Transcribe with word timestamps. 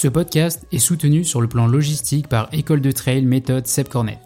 Ce 0.00 0.06
podcast 0.06 0.64
est 0.70 0.78
soutenu 0.78 1.24
sur 1.24 1.40
le 1.40 1.48
plan 1.48 1.66
logistique 1.66 2.28
par 2.28 2.48
École 2.52 2.80
de 2.80 2.92
Trail 2.92 3.22
méthode 3.22 3.66
Seb 3.66 3.88
Cornet. 3.88 4.20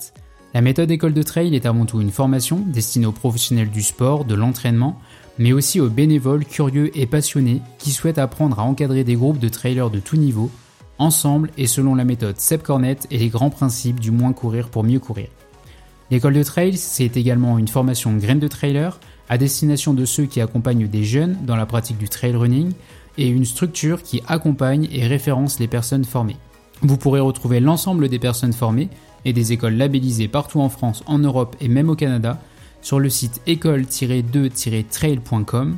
La 0.52 0.60
méthode 0.60 0.90
École 0.90 1.14
de 1.14 1.22
Trail 1.22 1.54
est 1.54 1.64
avant 1.64 1.86
tout 1.86 2.02
une 2.02 2.10
formation 2.10 2.58
destinée 2.58 3.06
aux 3.06 3.12
professionnels 3.12 3.70
du 3.70 3.80
sport, 3.80 4.26
de 4.26 4.34
l'entraînement, 4.34 5.00
mais 5.38 5.54
aussi 5.54 5.80
aux 5.80 5.88
bénévoles 5.88 6.44
curieux 6.44 6.94
et 6.94 7.06
passionnés 7.06 7.62
qui 7.78 7.92
souhaitent 7.92 8.18
apprendre 8.18 8.60
à 8.60 8.64
encadrer 8.64 9.02
des 9.02 9.14
groupes 9.14 9.38
de 9.38 9.48
trailers 9.48 9.88
de 9.88 9.98
tout 9.98 10.18
niveau, 10.18 10.50
ensemble 10.98 11.50
et 11.56 11.66
selon 11.66 11.94
la 11.94 12.04
méthode 12.04 12.38
Seb 12.38 12.60
Cornet 12.60 12.98
et 13.10 13.16
les 13.16 13.30
grands 13.30 13.48
principes 13.48 13.98
du 13.98 14.10
moins 14.10 14.34
courir 14.34 14.68
pour 14.68 14.84
mieux 14.84 15.00
courir. 15.00 15.28
L'école 16.10 16.34
de 16.34 16.42
trail, 16.42 16.76
c'est 16.76 17.16
également 17.16 17.56
une 17.56 17.68
formation 17.68 18.14
graine 18.18 18.40
de 18.40 18.48
trailer 18.48 19.00
à 19.30 19.38
destination 19.38 19.94
de 19.94 20.04
ceux 20.04 20.26
qui 20.26 20.42
accompagnent 20.42 20.86
des 20.86 21.04
jeunes 21.04 21.38
dans 21.46 21.56
la 21.56 21.64
pratique 21.64 21.96
du 21.96 22.10
trail 22.10 22.36
running 22.36 22.74
et 23.18 23.28
une 23.28 23.44
structure 23.44 24.02
qui 24.02 24.22
accompagne 24.26 24.88
et 24.90 25.06
référence 25.06 25.58
les 25.58 25.68
personnes 25.68 26.04
formées. 26.04 26.38
Vous 26.82 26.96
pourrez 26.96 27.20
retrouver 27.20 27.60
l'ensemble 27.60 28.08
des 28.08 28.18
personnes 28.18 28.52
formées 28.52 28.88
et 29.24 29.32
des 29.32 29.52
écoles 29.52 29.74
labellisées 29.74 30.26
partout 30.28 30.60
en 30.60 30.68
France, 30.68 31.02
en 31.06 31.18
Europe 31.18 31.56
et 31.60 31.68
même 31.68 31.90
au 31.90 31.94
Canada 31.94 32.40
sur 32.80 32.98
le 32.98 33.08
site 33.08 33.40
école-2-trail.com. 33.46 35.76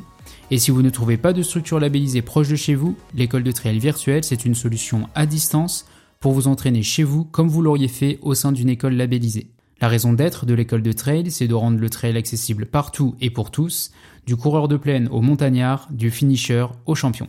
Et 0.51 0.57
si 0.57 0.71
vous 0.71 0.81
ne 0.81 0.89
trouvez 0.89 1.17
pas 1.17 1.33
de 1.33 1.43
structure 1.43 1.79
labellisée 1.79 2.21
proche 2.21 2.49
de 2.49 2.55
chez 2.55 2.75
vous, 2.75 2.95
l'école 3.13 3.43
de 3.43 3.51
trail 3.51 3.79
virtuelle, 3.79 4.23
c'est 4.23 4.45
une 4.45 4.55
solution 4.55 5.09
à 5.15 5.25
distance 5.25 5.85
pour 6.19 6.33
vous 6.33 6.47
entraîner 6.47 6.83
chez 6.83 7.03
vous 7.03 7.25
comme 7.25 7.49
vous 7.49 7.61
l'auriez 7.61 7.87
fait 7.87 8.19
au 8.21 8.33
sein 8.33 8.51
d'une 8.51 8.69
école 8.69 8.95
labellisée. 8.95 9.47
La 9.85 9.89
raison 9.89 10.13
d'être 10.13 10.47
de 10.47 10.55
l'école 10.55 10.81
de 10.81 10.93
trail, 10.93 11.29
c'est 11.29 11.47
de 11.47 11.53
rendre 11.53 11.77
le 11.77 11.91
trail 11.91 12.17
accessible 12.17 12.65
partout 12.65 13.13
et 13.21 13.29
pour 13.29 13.51
tous, 13.51 13.91
du 14.25 14.35
coureur 14.35 14.67
de 14.67 14.77
plaine 14.77 15.07
au 15.11 15.21
montagnard, 15.21 15.87
du 15.91 16.09
finisher 16.09 16.65
au 16.87 16.95
champion. 16.95 17.27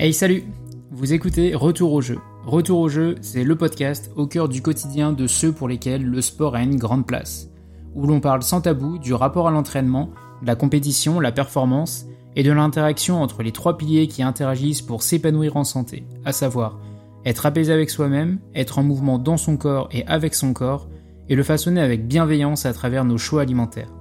Hey 0.00 0.12
salut 0.12 0.42
Vous 0.90 1.12
écoutez 1.12 1.54
Retour 1.54 1.92
au 1.92 2.00
jeu. 2.00 2.18
Retour 2.44 2.80
au 2.80 2.88
jeu, 2.88 3.14
c'est 3.20 3.44
le 3.44 3.54
podcast 3.54 4.10
au 4.16 4.26
cœur 4.26 4.48
du 4.48 4.62
quotidien 4.62 5.12
de 5.12 5.28
ceux 5.28 5.52
pour 5.52 5.68
lesquels 5.68 6.04
le 6.04 6.20
sport 6.22 6.56
a 6.56 6.62
une 6.64 6.74
grande 6.74 7.06
place, 7.06 7.50
où 7.94 8.08
l'on 8.08 8.18
parle 8.18 8.42
sans 8.42 8.62
tabou 8.62 8.98
du 8.98 9.14
rapport 9.14 9.46
à 9.46 9.52
l'entraînement, 9.52 10.10
la 10.42 10.56
compétition, 10.56 11.20
la 11.20 11.30
performance 11.30 12.06
et 12.34 12.42
de 12.42 12.50
l'interaction 12.50 13.22
entre 13.22 13.44
les 13.44 13.52
trois 13.52 13.78
piliers 13.78 14.08
qui 14.08 14.24
interagissent 14.24 14.82
pour 14.82 15.04
s'épanouir 15.04 15.56
en 15.56 15.62
santé, 15.62 16.04
à 16.24 16.32
savoir 16.32 16.80
être 17.24 17.46
apaisé 17.46 17.72
avec 17.72 17.90
soi-même, 17.90 18.40
être 18.56 18.80
en 18.80 18.82
mouvement 18.82 19.20
dans 19.20 19.36
son 19.36 19.56
corps 19.56 19.88
et 19.92 20.04
avec 20.08 20.34
son 20.34 20.52
corps, 20.52 20.88
et 21.28 21.34
le 21.34 21.42
façonner 21.42 21.80
avec 21.80 22.06
bienveillance 22.06 22.66
à 22.66 22.72
travers 22.72 23.04
nos 23.04 23.18
choix 23.18 23.42
alimentaires. 23.42 23.92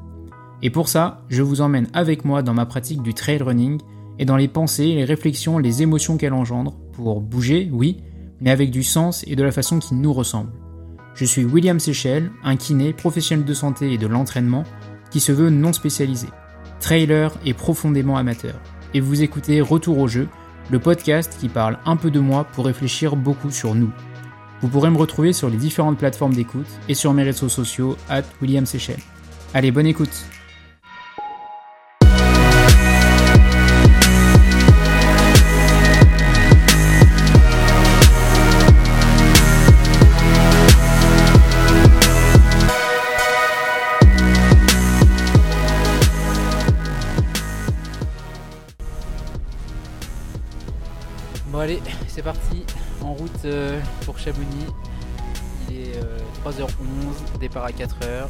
Et 0.61 0.69
pour 0.69 0.89
ça, 0.89 1.21
je 1.29 1.41
vous 1.41 1.61
emmène 1.61 1.87
avec 1.93 2.25
moi 2.25 2.41
dans 2.41 2.53
ma 2.53 2.65
pratique 2.65 3.01
du 3.01 3.13
trail 3.13 3.41
running 3.41 3.79
et 4.19 4.25
dans 4.25 4.37
les 4.37 4.47
pensées, 4.47 4.95
les 4.95 5.05
réflexions, 5.05 5.57
les 5.57 5.81
émotions 5.81 6.17
qu'elle 6.17 6.33
engendre, 6.33 6.75
pour 6.93 7.21
bouger, 7.21 7.69
oui, 7.71 7.97
mais 8.39 8.51
avec 8.51 8.71
du 8.71 8.83
sens 8.83 9.23
et 9.27 9.35
de 9.35 9.43
la 9.43 9.51
façon 9.51 9.79
qui 9.79 9.95
nous 9.95 10.13
ressemble. 10.13 10.51
Je 11.13 11.25
suis 11.25 11.45
William 11.45 11.79
Seychelles, 11.79 12.31
un 12.43 12.55
kiné, 12.55 12.93
professionnel 12.93 13.45
de 13.45 13.53
santé 13.53 13.93
et 13.93 13.97
de 13.97 14.07
l'entraînement, 14.07 14.63
qui 15.11 15.19
se 15.19 15.31
veut 15.31 15.49
non 15.49 15.73
spécialisé, 15.73 16.27
trailer 16.79 17.33
et 17.45 17.53
profondément 17.53 18.17
amateur. 18.17 18.55
Et 18.93 18.99
vous 18.99 19.23
écoutez 19.23 19.61
Retour 19.61 19.99
au 19.99 20.07
jeu, 20.07 20.27
le 20.71 20.79
podcast 20.79 21.37
qui 21.39 21.47
parle 21.47 21.77
un 21.85 21.95
peu 21.95 22.11
de 22.11 22.19
moi 22.19 22.43
pour 22.43 22.65
réfléchir 22.65 23.15
beaucoup 23.15 23.51
sur 23.51 23.75
nous. 23.75 23.91
Vous 24.65 24.71
pourrez 24.71 24.89
me 24.89 24.97
retrouver 24.97 25.31
sur 25.31 25.47
les 25.47 25.57
différentes 25.57 25.99
plateformes 25.99 26.33
d'écoute 26.33 26.65
et 26.89 26.95
sur 26.95 27.13
mes 27.13 27.21
réseaux 27.21 27.49
sociaux, 27.49 27.97
at 28.09 28.23
William 28.41 28.65
Seychelles. 28.65 28.97
Allez, 29.53 29.69
bonne 29.69 29.85
écoute 29.85 30.09
Bon 51.51 51.59
allez, 51.59 51.79
c'est 52.07 52.23
parti, 52.23 52.65
en 53.05 53.13
route 53.13 53.45
euh, 53.45 53.79
pour 54.03 54.17
Chamonix. 54.17 54.65
Il 55.69 55.77
est 55.77 55.99
3h11, 56.43 56.69
euh, 56.69 57.37
départ 57.39 57.65
à 57.65 57.69
4h. 57.69 58.27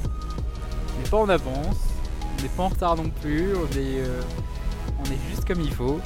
On 0.95 1.01
n'est 1.01 1.09
pas 1.09 1.17
en 1.17 1.29
avance, 1.29 1.77
on 2.37 2.41
n'est 2.41 2.49
pas 2.49 2.63
en 2.63 2.67
retard 2.67 2.95
non 2.95 3.09
plus, 3.09 3.55
on 3.55 3.65
est, 3.77 3.99
euh, 3.99 4.21
juste 5.29 5.45
comme 5.45 5.61
il 5.61 5.71
faut. 5.71 5.99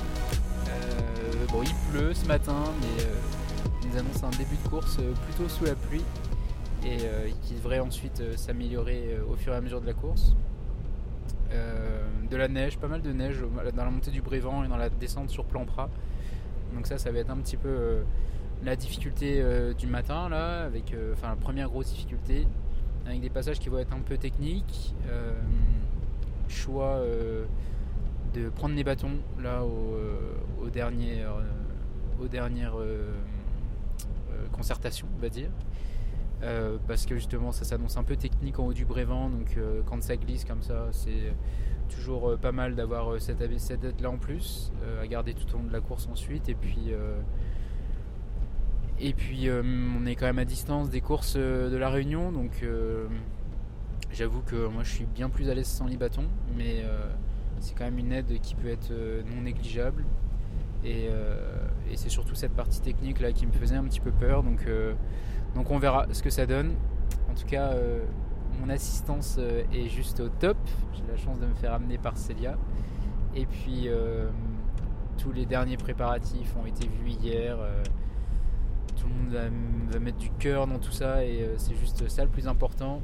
bon, 1.52 1.64
il 1.64 1.74
pleut 1.92 2.14
ce 2.14 2.26
matin, 2.28 2.64
mais 2.82 3.04
il 3.82 3.90
nous 3.90 3.98
annonce 3.98 4.24
un 4.24 4.30
début 4.38 4.58
de 4.64 4.70
course 4.70 4.98
plutôt 5.26 5.50
sous 5.50 5.66
la 5.66 5.74
pluie 5.74 6.04
et 6.86 6.98
qui 7.42 7.56
devrait 7.56 7.80
ensuite 7.80 8.22
s'améliorer 8.38 9.18
au 9.32 9.36
fur 9.36 9.54
et 9.54 9.56
à 9.56 9.62
mesure 9.62 9.82
de 9.82 9.88
la 9.88 9.94
course. 9.94 10.36
de 11.52 12.38
la 12.38 12.48
neige, 12.48 12.78
pas 12.78 12.88
mal 12.88 13.02
de 13.02 13.12
neige 13.12 13.44
dans 13.76 13.84
la 13.84 13.90
montée 13.90 14.12
du 14.12 14.22
Brévent 14.22 14.64
et 14.64 14.68
dans 14.68 14.78
la 14.78 14.90
descente 14.90 15.30
sur 15.30 15.46
Plampras. 15.46 15.90
Donc 16.76 16.86
ça, 16.86 17.00
ça 17.00 17.12
va 17.12 17.20
être 17.20 17.32
un 17.32 17.38
petit 17.38 17.58
peu 17.58 18.04
la 18.64 18.76
difficulté 18.76 19.42
euh, 19.42 19.74
du 19.74 19.88
matin 19.88 20.30
là, 20.30 20.64
avec 20.64 20.94
euh, 20.94 21.14
enfin 21.14 21.30
la 21.30 21.36
première 21.36 21.70
grosse 21.70 21.90
difficulté, 21.92 22.48
avec 23.06 23.22
des 23.22 23.30
passages 23.30 23.60
qui 23.60 23.70
vont 23.70 23.80
être 23.80 23.94
un 23.94 24.02
peu 24.02 24.18
techniques. 24.18 24.96
choix 26.48 27.02
de 28.34 28.50
prendre 28.50 28.76
les 28.76 28.84
bâtons 28.84 29.18
là 29.42 29.64
aux 29.64 30.70
dernières, 30.70 31.36
aux 32.20 32.28
dernières 32.28 32.76
concertations, 34.52 35.08
on 35.16 35.22
va 35.22 35.30
dire. 35.30 35.50
parce 36.88 37.06
que 37.06 37.16
justement 37.16 37.52
ça 37.52 37.66
s'annonce 37.66 37.98
un 37.98 38.04
peu 38.04 38.16
technique 38.16 38.60
en 38.60 38.66
haut 38.66 38.74
du 38.74 38.86
Brévent, 38.86 39.30
donc 39.30 39.58
quand 39.86 40.02
ça 40.04 40.18
glisse 40.18 40.44
comme 40.44 40.64
ça, 40.64 40.88
c'est 40.92 41.34
toujours 41.90 42.30
euh, 42.30 42.38
pas 42.38 42.52
mal 42.52 42.76
d'avoir 42.76 43.12
euh, 43.12 43.20
cette, 43.20 43.44
cette 43.60 43.84
aide 43.84 44.00
là 44.00 44.10
en 44.10 44.18
plus 44.18 44.72
euh, 44.84 45.04
à 45.04 45.08
garder 45.08 45.34
tout 45.34 45.54
au 45.54 45.58
long 45.58 45.66
de 45.66 45.74
la 45.74 45.82
course 45.82 46.08
ensuite 46.10 46.48
et 46.48 46.56
puis 46.56 46.94
et 49.00 49.14
puis 49.14 49.50
on 49.50 50.06
est 50.06 50.16
quand 50.16 50.26
même 50.26 50.40
à 50.40 50.46
distance 50.46 50.90
des 50.90 51.02
courses 51.02 51.36
de 51.38 51.76
la 51.78 51.90
Réunion 51.90 52.32
donc 52.32 52.64
j'avoue 54.12 54.42
que 54.42 54.68
moi 54.68 54.84
je 54.84 54.92
suis 54.92 55.06
bien 55.06 55.30
plus 55.30 55.50
à 55.50 55.54
l'aise 55.54 55.68
sans 55.68 55.88
les 55.88 55.98
bâtons 55.98 56.28
mais 56.58 56.84
c'est 57.60 57.78
quand 57.78 57.86
même 57.86 58.00
une 58.00 58.12
aide 58.12 58.40
qui 58.42 58.56
peut 58.56 58.68
être 58.68 58.92
non 59.34 59.42
négligeable 59.42 60.04
et, 60.84 61.10
c'est 61.96 62.10
surtout 62.10 62.36
cette 62.36 62.54
partie 62.54 62.82
technique 62.82 63.20
là 63.20 63.32
qui 63.32 63.46
me 63.46 63.52
faisait 63.52 63.76
un 63.76 63.84
petit 63.84 64.02
peu 64.02 64.12
peur 64.12 64.44
donc, 64.44 64.68
donc 65.56 65.72
on 65.72 65.80
verra 65.80 66.08
ce 66.12 66.22
que 66.22 66.30
ça 66.30 66.46
donne 66.46 66.76
en 67.30 67.36
tout 67.36 67.48
cas 67.48 67.74
mon 68.60 68.70
assistance 68.70 69.38
euh, 69.40 69.64
est 69.74 69.90
juste 69.90 70.20
au 70.20 70.30
top. 70.30 70.58
J'ai 70.94 71.04
la 71.10 71.18
chance 71.18 71.40
de 71.40 71.46
me 71.46 71.54
faire 71.56 71.74
amener 71.74 71.98
par 71.98 72.18
Célia. 72.18 72.58
Et 73.36 73.46
puis 73.46 73.84
euh, 73.86 74.30
tous 75.18 75.32
les 75.32 75.46
derniers 75.46 75.78
préparatifs 75.78 76.56
ont 76.62 76.66
été 76.66 76.88
vus 76.88 77.12
hier. 77.12 77.58
Euh, 79.00 79.02
tout 79.02 79.08
le 79.08 79.14
monde 79.14 79.92
va, 79.92 80.00
mettre 80.00 80.18
du 80.18 80.30
cœur 80.32 80.68
dans 80.68 80.80
tout 80.80 80.92
ça 80.92 81.24
et 81.26 81.48
c'est 81.58 81.76
juste 81.76 82.08
ça 82.10 82.24
le 82.24 82.30
plus 82.30 82.48
important. 82.48 83.02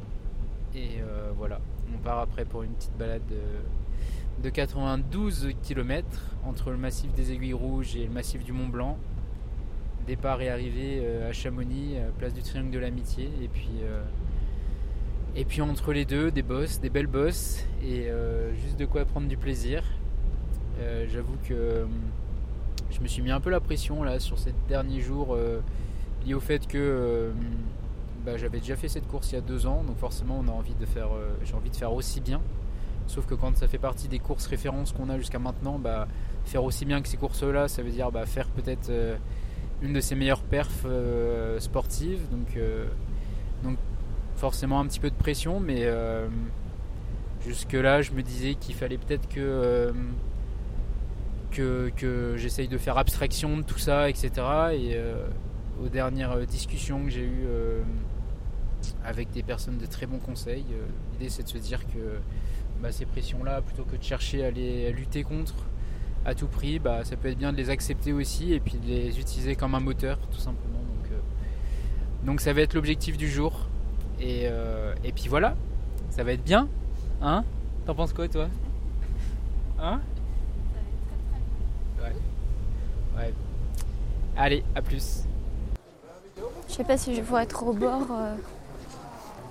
Et 0.76 1.02
voilà, 1.38 1.60
on 1.94 1.98
part 2.00 2.20
après 2.20 2.44
pour 2.44 2.64
une 2.64 2.74
petite 2.74 2.98
balade 2.98 3.22
de, 3.30 4.44
de 4.44 4.50
92 4.50 5.52
km 5.64 6.06
entre 6.46 6.72
le 6.72 6.78
massif 6.78 7.14
des 7.14 7.32
Aiguilles 7.32 7.54
Rouges 7.54 7.96
et 7.96 8.06
le 8.06 8.12
massif 8.12 8.44
du 8.44 8.52
Mont 8.52 8.68
Blanc 8.68 8.98
départ 10.06 10.42
et 10.42 10.50
arrivée 10.50 11.04
à 11.28 11.32
Chamonix, 11.32 11.96
place 12.20 12.34
du 12.34 12.44
Triangle 12.44 12.70
de 12.70 12.78
l'Amitié. 12.78 13.30
Et 13.42 13.48
puis, 13.48 13.82
et 15.38 15.44
puis 15.44 15.62
entre 15.62 15.92
les 15.92 16.06
deux, 16.06 16.32
des 16.32 16.44
bosses, 16.44 16.80
des 16.80 16.90
belles 16.90 17.08
bosses 17.08 17.66
et 17.84 18.10
euh, 18.10 18.54
juste 18.56 18.80
de 18.80 18.86
quoi 18.86 19.04
prendre 19.04 19.28
du 19.28 19.36
plaisir. 19.36 19.84
Euh, 20.80 21.06
j'avoue 21.10 21.36
que 21.44 21.54
euh, 21.54 21.86
je 22.92 23.02
me 23.02 23.08
suis 23.08 23.22
mis 23.22 23.32
un 23.32 23.40
peu 23.40 23.50
la 23.50 23.60
pression 23.60 24.04
là 24.04 24.20
sur 24.20 24.38
ces 24.40 24.54
derniers 24.68 25.02
jours 25.02 25.38
lié 26.26 26.34
au 26.34 26.40
fait 26.40 26.68
que 26.68 27.32
bah, 28.26 28.38
j'avais 28.38 28.60
déjà 28.60 28.76
fait 28.76 28.88
cette 28.88 29.08
course 29.08 29.32
il 29.32 29.36
y 29.36 29.38
a 29.38 29.42
deux 29.42 29.68
ans, 29.68 29.84
donc 29.84 29.98
forcément 29.98 30.42
on 30.44 30.48
a 30.48 30.52
envie 30.52 30.76
de 30.76 30.86
faire, 30.86 31.10
j'ai 31.44 31.54
envie 31.54 31.70
de 31.70 31.76
faire 31.76 31.94
aussi 31.94 32.22
bien. 32.22 32.42
Sauf 33.08 33.26
que 33.28 33.36
quand 33.36 33.56
ça 33.56 33.68
fait 33.68 33.78
partie 33.78 34.08
des 34.08 34.20
courses 34.20 34.48
références 34.48 34.92
qu'on 34.92 35.10
a 35.10 35.18
jusqu'à 35.18 35.40
maintenant, 35.40 35.78
bah, 35.78 36.08
faire 36.46 36.64
aussi 36.64 36.86
bien 36.86 37.02
que 37.02 37.08
ces 37.08 37.18
courses-là, 37.18 37.68
ça 37.68 37.84
veut 37.84 37.92
dire 37.92 38.12
bah, 38.12 38.26
faire 38.26 38.48
peut-être 38.48 38.92
une 39.82 39.94
de 39.94 40.00
ses 40.00 40.16
meilleures 40.16 40.44
perfs 40.44 40.88
sportives. 41.60 42.22
Donc, 42.32 42.58
forcément 44.36 44.80
un 44.80 44.86
petit 44.86 45.00
peu 45.00 45.10
de 45.10 45.16
pression, 45.16 45.60
mais 45.60 45.82
euh, 45.82 46.28
jusque-là, 47.46 48.02
je 48.02 48.12
me 48.12 48.22
disais 48.22 48.56
qu'il 48.56 48.76
fallait 48.76 48.98
peut-être 48.98 49.28
que, 49.28 49.40
euh, 49.40 49.92
que, 51.56 52.36
j'essaye 52.38 52.68
de 52.68 52.78
faire 52.78 52.98
abstraction 52.98 53.58
de 53.58 53.64
tout 53.64 53.80
ça, 53.80 54.10
etc. 54.10 54.30
Et 54.74 54.96
euh, 54.96 55.26
aux 55.84 55.90
dernières 55.90 56.46
discussions 56.46 57.04
que 57.04 57.10
j'ai 57.10 57.26
eues 57.26 57.48
avec 59.04 59.32
des 59.32 59.44
personnes 59.44 59.78
de 59.78 59.86
très 59.86 60.06
bons 60.06 60.20
conseils, 60.20 60.66
l'idée 61.14 61.30
c'est 61.30 61.44
de 61.44 61.50
se 61.50 61.58
dire 61.58 61.86
que 61.88 62.20
bah, 62.82 62.92
ces 62.92 63.06
pressions-là, 63.06 63.62
plutôt 63.62 63.84
que 63.84 63.96
de 63.96 64.04
chercher 64.04 64.46
à 64.46 64.52
les 64.52 64.92
lutter 64.92 65.24
contre, 65.24 65.56
à 66.26 66.34
tout 66.34 66.48
prix, 66.48 66.80
bah, 66.80 67.04
ça 67.04 67.16
peut 67.16 67.30
être 67.30 67.38
bien 67.38 67.52
de 67.52 67.58
les 67.58 67.70
accepter 67.70 68.12
aussi 68.12 68.54
et 68.54 68.60
puis 68.60 68.78
de 68.78 68.88
les 68.88 69.20
utiliser 69.20 69.56
comme 69.56 69.76
un 69.76 69.80
moteur 69.80 70.18
tout 70.32 70.40
simplement. 70.40 70.80
Donc, 70.80 71.12
euh, 71.12 72.26
donc 72.26 72.42
ça 72.42 72.52
va 72.52 72.62
être 72.62 72.74
l'objectif 72.74 73.16
du 73.18 73.30
jour. 73.30 73.68
Et, 74.20 74.44
euh, 74.46 74.96
et 75.04 75.12
puis 75.12 75.28
voilà, 75.28 75.56
ça 76.10 76.24
va 76.24 76.34
être 76.34 76.44
bien. 76.44 76.68
Hein? 77.22 77.44
T'en 77.86 77.94
penses 77.94 78.14
quoi 78.14 78.28
toi? 78.28 78.50
Hein 79.80 80.02
Ouais. 82.02 82.16
Ouais. 83.16 83.34
Allez, 84.38 84.64
à 84.76 84.82
plus. 84.82 85.22
Je 86.68 86.74
sais 86.74 86.84
pas 86.84 86.98
si 86.98 87.16
je 87.16 87.22
vais 87.22 87.44
être 87.44 87.64
au 87.66 87.74
bord 87.74 88.08
euh, 88.12 88.36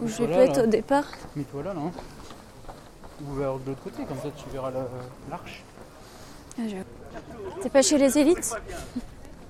ou 0.02 0.08
je 0.08 0.19
vais 0.19 0.26
Voilà, 0.26 0.37
pas 0.37 0.44
être 0.50 0.56
là. 0.58 0.64
au 0.64 0.66
départ. 0.66 1.05
Mets-toi 1.37 1.62
là, 1.62 1.75
là. 1.75 1.81
hein. 1.81 1.90
Ou 3.26 3.34
vers 3.34 3.55
de 3.58 3.69
l'autre 3.70 3.82
côté, 3.82 4.05
comme 4.05 4.19
ça 4.19 4.28
tu 4.37 4.49
verras 4.50 4.70
la- 4.70 4.87
l'arche. 5.31 5.62
Ah, 6.58 6.62
je- 6.69 7.62
T'es 7.62 7.70
pas 7.70 7.81
chez 7.82 7.96
les 7.96 8.19
élites? 8.19 8.55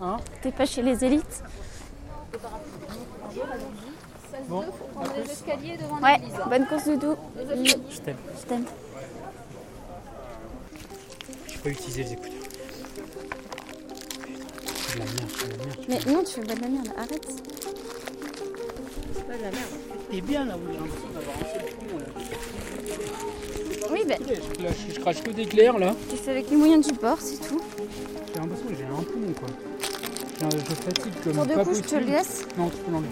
Hein? 0.00 0.18
T'es 0.42 0.52
pas 0.52 0.66
chez 0.66 0.82
les 0.82 1.02
élites? 1.04 1.42
Bon, 4.48 4.64
les 5.16 5.30
escaliers 5.30 5.76
devant 5.78 5.98
Ouais, 6.00 6.20
bonne 6.48 6.66
course 6.66 6.84
Doudou. 6.86 7.16
je 7.90 7.98
t'aime. 8.00 8.16
Je 8.40 8.46
t'aime. 8.46 8.64
Je 11.48 11.58
peux 11.58 11.70
utiliser 11.70 12.02
les 12.04 12.12
écouteurs. 12.12 12.32
C'est 14.94 15.00
de 15.00 15.04
la 15.04 15.04
merde, 15.12 15.30
c'est 15.38 15.46
de 15.46 15.50
la 15.58 15.64
merde. 15.66 15.78
Mais 15.88 16.12
non, 16.12 16.22
tu 16.22 16.32
fais 16.34 16.40
pas 16.42 16.54
de 16.54 16.60
la 16.62 16.68
merde, 16.68 16.88
arrête. 16.96 17.28
Et 20.12 20.20
bien 20.20 20.44
là, 20.44 20.54
vous 20.56 20.68
avez 20.68 20.78
l'impression 20.78 21.08
d'avoir 21.12 21.36
un 21.36 21.44
seul 21.52 21.64
poumon 21.74 21.98
là. 21.98 22.06
Oui, 23.90 24.00
ben, 24.06 24.18
Je, 24.26 24.62
là, 24.62 24.70
je, 24.88 24.94
je 24.94 25.00
crache 25.00 25.22
que 25.22 25.30
des 25.30 25.44
glaires 25.46 25.78
là. 25.78 25.94
c'est 26.22 26.30
avec 26.30 26.48
les 26.50 26.56
moyens 26.56 26.86
du 26.86 26.92
bord, 26.94 27.18
c'est 27.20 27.36
tout. 27.48 27.60
J'ai 28.32 28.40
l'impression 28.40 28.66
que 28.68 28.74
j'ai 28.74 28.84
un 28.84 29.02
poumon 29.02 29.32
quoi. 29.32 29.48
J'ai 30.38 30.44
un- 30.44 30.50
Je 30.50 30.74
fatigue 30.74 31.12
comme 31.24 31.32
Pour 31.32 31.46
deux 31.46 31.54
pas 31.54 31.64
coups, 31.64 31.76
je 31.78 31.82
te 31.82 31.94
le 31.96 32.06
laisse. 32.06 32.46
Non, 32.56 32.68
tu 32.70 32.76
peux 32.78 32.92
l'enlever. 32.92 33.08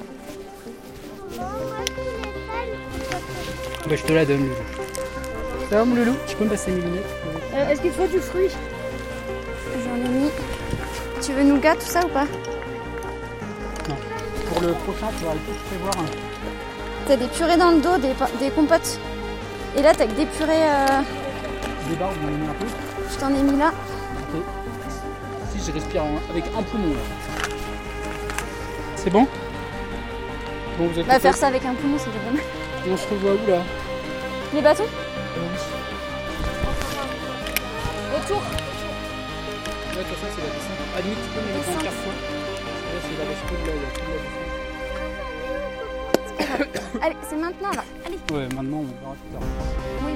Bah, 3.89 3.97
je 3.97 4.03
te 4.05 4.13
la 4.13 4.25
donne, 4.25 4.43
Loulou. 4.43 4.55
Ça 5.71 5.77
va, 5.79 5.85
mon 5.85 5.95
Loulou 5.97 6.15
Tu 6.29 6.37
peux 6.37 6.45
me 6.45 6.51
passer 6.51 6.71
mes 6.71 6.81
lunettes? 6.81 7.03
Est-ce 7.71 7.81
qu'il 7.83 7.91
faut 7.93 8.07
du 8.07 8.19
fruit? 8.21 8.49
Tu 11.33 11.39
veux 11.39 11.45
nougat, 11.45 11.75
tout 11.77 11.87
ça 11.87 12.01
ou 12.05 12.09
pas 12.09 12.27
Pour 14.51 14.61
le 14.61 14.73
prochain, 14.75 15.07
tu 15.19 15.25
vas 15.25 15.31
tout 15.33 15.59
prévoir 15.67 15.95
un. 15.99 16.05
T'as 17.09 17.17
des 17.17 17.27
purées 17.27 17.57
dans 17.57 17.71
le 17.71 17.81
dos, 17.81 17.97
des, 17.97 18.13
des 18.39 18.51
compotes. 18.51 18.99
Et 19.75 19.81
là, 19.81 19.95
t'as 19.97 20.05
que 20.05 20.13
des 20.13 20.27
purées. 20.27 20.53
euh, 20.63 21.01
Des 21.89 21.97
barres, 21.97 22.11
vous 22.21 22.29
m'en 22.29 22.51
un 22.51 22.55
peu. 22.55 22.67
je 23.11 23.17
t'en 23.19 23.29
ai 23.31 23.41
mis 23.43 23.59
là. 23.59 23.69
Ok. 24.35 24.43
Si 25.57 25.67
je 25.67 25.73
respire 25.73 26.05
en- 26.05 26.21
avec 26.31 26.45
un 26.55 26.63
poumon 26.65 26.91
là. 26.93 27.49
C'est 28.97 29.09
bon? 29.11 29.27
Bon, 30.79 30.87
vous 30.89 30.99
êtes 31.01 31.07
Bah, 31.07 31.19
faire 31.19 31.35
ça 31.35 31.47
avec 31.47 31.65
un 31.65 31.73
poumon, 31.73 31.97
c'est 31.99 32.11
pas 32.11 32.31
mal. 32.31 32.43
Et 32.87 32.91
on 32.93 32.97
se 32.99 33.09
revoit 33.09 33.33
où 33.33 33.51
là? 33.51 33.63
Les 34.53 34.61
bâtons? 34.61 34.85
Là, 39.95 40.03
comme 40.05 40.17
ça, 40.17 40.27
c'est 40.35 40.41
la 40.41 40.49
descente. 40.49 40.81
À 40.95 40.97
la 40.97 41.03
limite, 41.03 41.19
tu 41.23 41.29
peux 41.29 41.41
me 41.41 41.47
mettre 41.53 41.69
Descente. 41.69 41.85
Là, 41.85 41.91
c'est 43.03 43.19
la 43.19 43.25
bascule 43.29 43.63
là, 43.67 43.73
il 43.77 43.83
y 43.83 43.87
a 43.87 43.91
tout 43.93 44.09
là 44.13 44.17
Allez, 47.03 47.17
c'est 47.29 47.37
maintenant 47.37 47.71
là. 47.73 47.85
Allez. 48.07 48.19
Ouais, 48.33 48.47
maintenant, 48.55 48.79
on 48.79 48.85
verra 48.85 49.15
plus 49.21 49.31
tard. 49.33 49.43
Oui. 50.05 50.13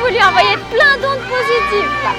Vous 0.00 0.08
lui 0.08 0.22
envoyez 0.22 0.56
plein 0.70 0.96
d'ondes 1.00 1.26
positives 1.28 1.94
là. 2.04 2.14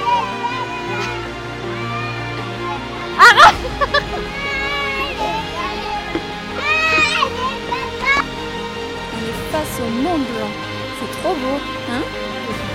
On 9.13 9.19
est 9.27 9.51
face 9.51 9.79
au 9.79 9.89
Mont 9.89 10.17
Blanc. 10.17 10.51
C'est 10.99 11.21
trop 11.21 11.33
beau, 11.33 11.57
hein? 11.91 12.03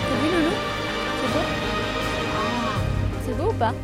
T'as 0.08 0.17
vu 0.20 0.29
Loulou? 0.35 0.55
C'est 1.20 1.32
beau? 1.32 1.44
C'est 3.26 3.37
beau 3.37 3.50
ou 3.50 3.55
pas? 3.55 3.75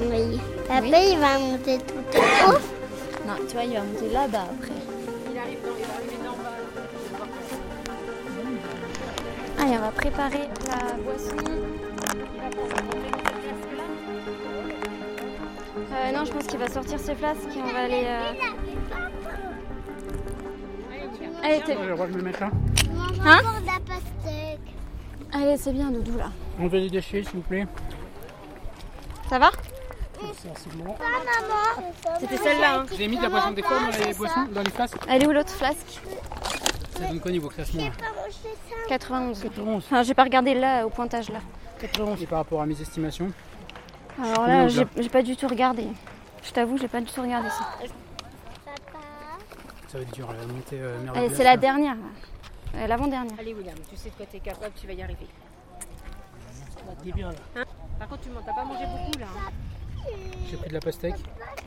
Oui. 0.00 0.40
Papa, 0.68 0.98
il 1.04 1.18
va 1.18 1.38
monter 1.38 1.78
tout 1.78 2.18
en 2.18 2.50
haut. 2.50 2.58
Non, 3.26 3.34
tu 3.48 3.54
vois, 3.54 3.64
il 3.64 3.74
va 3.74 3.80
monter 3.82 4.08
là-bas 4.12 4.46
après. 4.50 4.80
Allez, 9.62 9.76
on 9.76 9.80
va 9.80 9.90
préparer 9.92 10.48
la 10.66 10.92
boisson. 11.02 11.36
Euh, 15.92 16.12
non, 16.12 16.24
je 16.24 16.32
pense 16.32 16.46
qu'il 16.46 16.58
va 16.58 16.68
sortir 16.68 16.98
ses 16.98 17.14
flasques 17.14 17.40
et 17.56 17.60
on 17.62 17.72
va 17.72 17.78
aller. 17.84 18.04
euh, 18.06 18.32
Allez, 21.44 21.60
t'es- 21.64 21.74
me 21.76 22.22
mettre 22.22 22.40
là 22.40 22.50
Hein. 23.24 23.40
Allez, 25.32 25.56
c'est 25.56 25.72
bien, 25.72 25.90
Doudou 25.90 26.18
là. 26.18 26.30
Enlevez 26.60 26.80
les 26.80 26.90
déchets, 26.90 27.22
s'il 27.22 27.36
vous 27.36 27.40
plaît. 27.42 27.66
Ça 29.28 29.38
va 29.38 29.50
Pas 29.50 29.56
maman. 30.80 30.96
C'était 32.20 32.36
celle-là. 32.36 32.80
Hein. 32.80 32.86
J'ai 32.96 33.08
mis 33.08 33.16
de 33.16 33.22
la 33.22 33.28
boisson 33.28 33.50
des 33.52 33.62
fois 33.62 33.78
dans 33.80 34.06
les 34.06 34.14
boissons, 34.14 34.46
dans 34.52 34.62
les 34.62 34.70
flasques. 34.70 34.96
Elle 35.08 35.22
est 35.22 35.26
où 35.26 35.32
l'autre 35.32 35.50
flasque? 35.50 36.00
Ça 37.02 37.08
donne 37.08 37.20
quoi 37.20 37.30
niveau 37.30 37.48
classement 37.48 37.84
là 37.84 37.90
Pas 37.98 38.20
manger 38.20 38.32
ça. 38.68 38.88
91. 38.88 39.40
91. 39.42 39.84
Enfin, 39.84 40.02
j'ai 40.02 40.14
pas 40.14 40.24
regardé 40.24 40.54
là, 40.54 40.86
au 40.86 40.90
pointage 40.90 41.28
là. 41.30 41.40
91. 41.80 42.22
Et 42.22 42.26
par 42.26 42.38
rapport 42.38 42.62
à 42.62 42.66
mes 42.66 42.80
estimations 42.80 43.30
Alors 44.22 44.46
là, 44.46 44.68
j'ai 44.68 44.84
pas 45.10 45.22
du 45.22 45.36
tout 45.36 45.48
regardé. 45.48 45.86
Je 46.42 46.50
t'avoue, 46.50 46.76
j'ai 46.76 46.88
pas 46.88 47.00
du 47.00 47.06
tout 47.10 47.22
regardé 47.22 47.48
ça. 47.50 47.68
Ça 49.88 49.98
va 49.98 50.04
être 50.04 50.12
dur, 50.14 50.26
la 50.32 50.46
montée 50.46 50.80
euh, 50.80 51.28
c'est 51.34 51.44
la 51.44 51.56
dernière. 51.58 51.96
Euh, 52.74 52.86
L'avant-dernière. 52.86 53.38
Allez 53.38 53.52
William, 53.52 53.74
tu 53.90 53.96
sais 53.96 54.08
de 54.08 54.14
quoi 54.14 54.24
t'es 54.24 54.38
capable, 54.40 54.72
tu 54.74 54.86
vas 54.86 54.94
y 54.94 55.02
arriver. 55.02 55.26
Bien 57.04 57.30
là. 57.30 57.64
Par 57.98 58.08
contre, 58.08 58.22
tu 58.22 58.30
m'en 58.30 58.40
t'as 58.40 58.54
pas 58.54 58.64
mangé 58.64 58.84
beaucoup 58.86 59.18
là. 59.18 59.26
hein. 59.26 59.50
J'ai 60.50 60.56
pris 60.56 60.68
de 60.68 60.74
la 60.74 60.80
pastèque. 60.80 61.14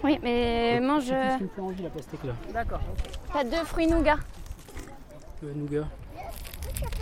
Oui, 0.04 0.20
mais 0.24 0.80
mange 0.82 1.06
C'est 1.06 1.32
ce 1.32 1.38
qui 1.38 1.44
me 1.44 1.50
fait 1.50 1.62
envie 1.62 1.84
la 1.84 1.89
pastèque 1.89 2.24
là. 2.24 2.34
D'accord. 2.51 2.80
pas 3.32 3.44
deux 3.44 3.63
fruits 3.63 3.88
nougat. 3.88 4.18
Nougat. 5.54 5.88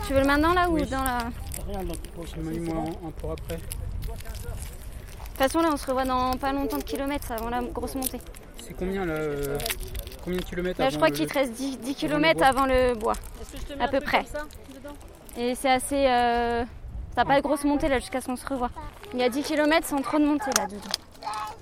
Tu 0.06 0.12
veux 0.12 0.20
le 0.20 0.26
maintenant 0.26 0.52
là 0.54 0.68
ou 0.68 0.74
Oui. 0.74 0.86
dans 0.86 1.02
la. 1.02 1.18
Rien 1.66 1.80
je 2.34 2.40
mets 2.40 2.58
moi 2.60 2.84
un 3.06 3.10
pour 3.10 3.32
après. 3.32 3.56
De 3.56 3.60
toute 3.60 5.38
façon, 5.38 5.60
là, 5.60 5.70
on 5.72 5.76
se 5.76 5.86
revoit 5.86 6.04
dans 6.04 6.32
pas 6.36 6.52
longtemps 6.52 6.76
de 6.78 6.84
kilomètres 6.84 7.32
avant 7.32 7.48
la 7.50 7.62
grosse 7.62 7.94
montée. 7.96 8.20
C'est 8.62 8.74
combien 8.74 9.04
là 9.04 9.14
euh, 9.14 9.58
Combien 10.22 10.38
de 10.38 10.44
kilomètres 10.44 10.78
Là, 10.80 10.90
je 10.90 10.96
avant 10.96 10.98
crois 11.06 11.08
le- 11.10 11.14
qu'il 11.16 11.26
te 11.26 11.34
reste 11.34 11.52
10, 11.54 11.78
10 11.80 11.88
le 11.88 11.94
km 11.94 12.42
avant 12.44 12.66
le 12.66 12.94
bois. 12.94 13.14
Est-ce 13.40 13.52
que 13.52 13.58
je 13.58 13.64
te 13.64 13.72
mets 13.78 13.82
À 13.82 13.86
un 13.86 13.88
peu 13.88 14.00
près. 14.00 14.18
comme 14.24 14.26
ça 14.32 14.46
dedans? 14.74 14.94
Et 15.36 15.54
c'est 15.54 15.70
assez. 15.70 16.06
euh, 16.06 16.64
Ça 17.14 17.22
n'a 17.22 17.24
pas 17.24 17.36
de 17.36 17.42
grosse 17.42 17.64
montée 17.64 17.88
là 17.88 17.98
jusqu'à 17.98 18.20
ce 18.20 18.26
qu'on 18.26 18.36
se 18.36 18.46
revoie. 18.46 18.70
Il 19.12 19.20
y 19.20 19.22
a 19.22 19.28
10 19.28 19.42
km 19.42 19.86
sans 19.86 20.00
trop 20.02 20.18
de 20.18 20.24
montée 20.26 20.50
là 20.58 20.66
dedans. 20.66 20.80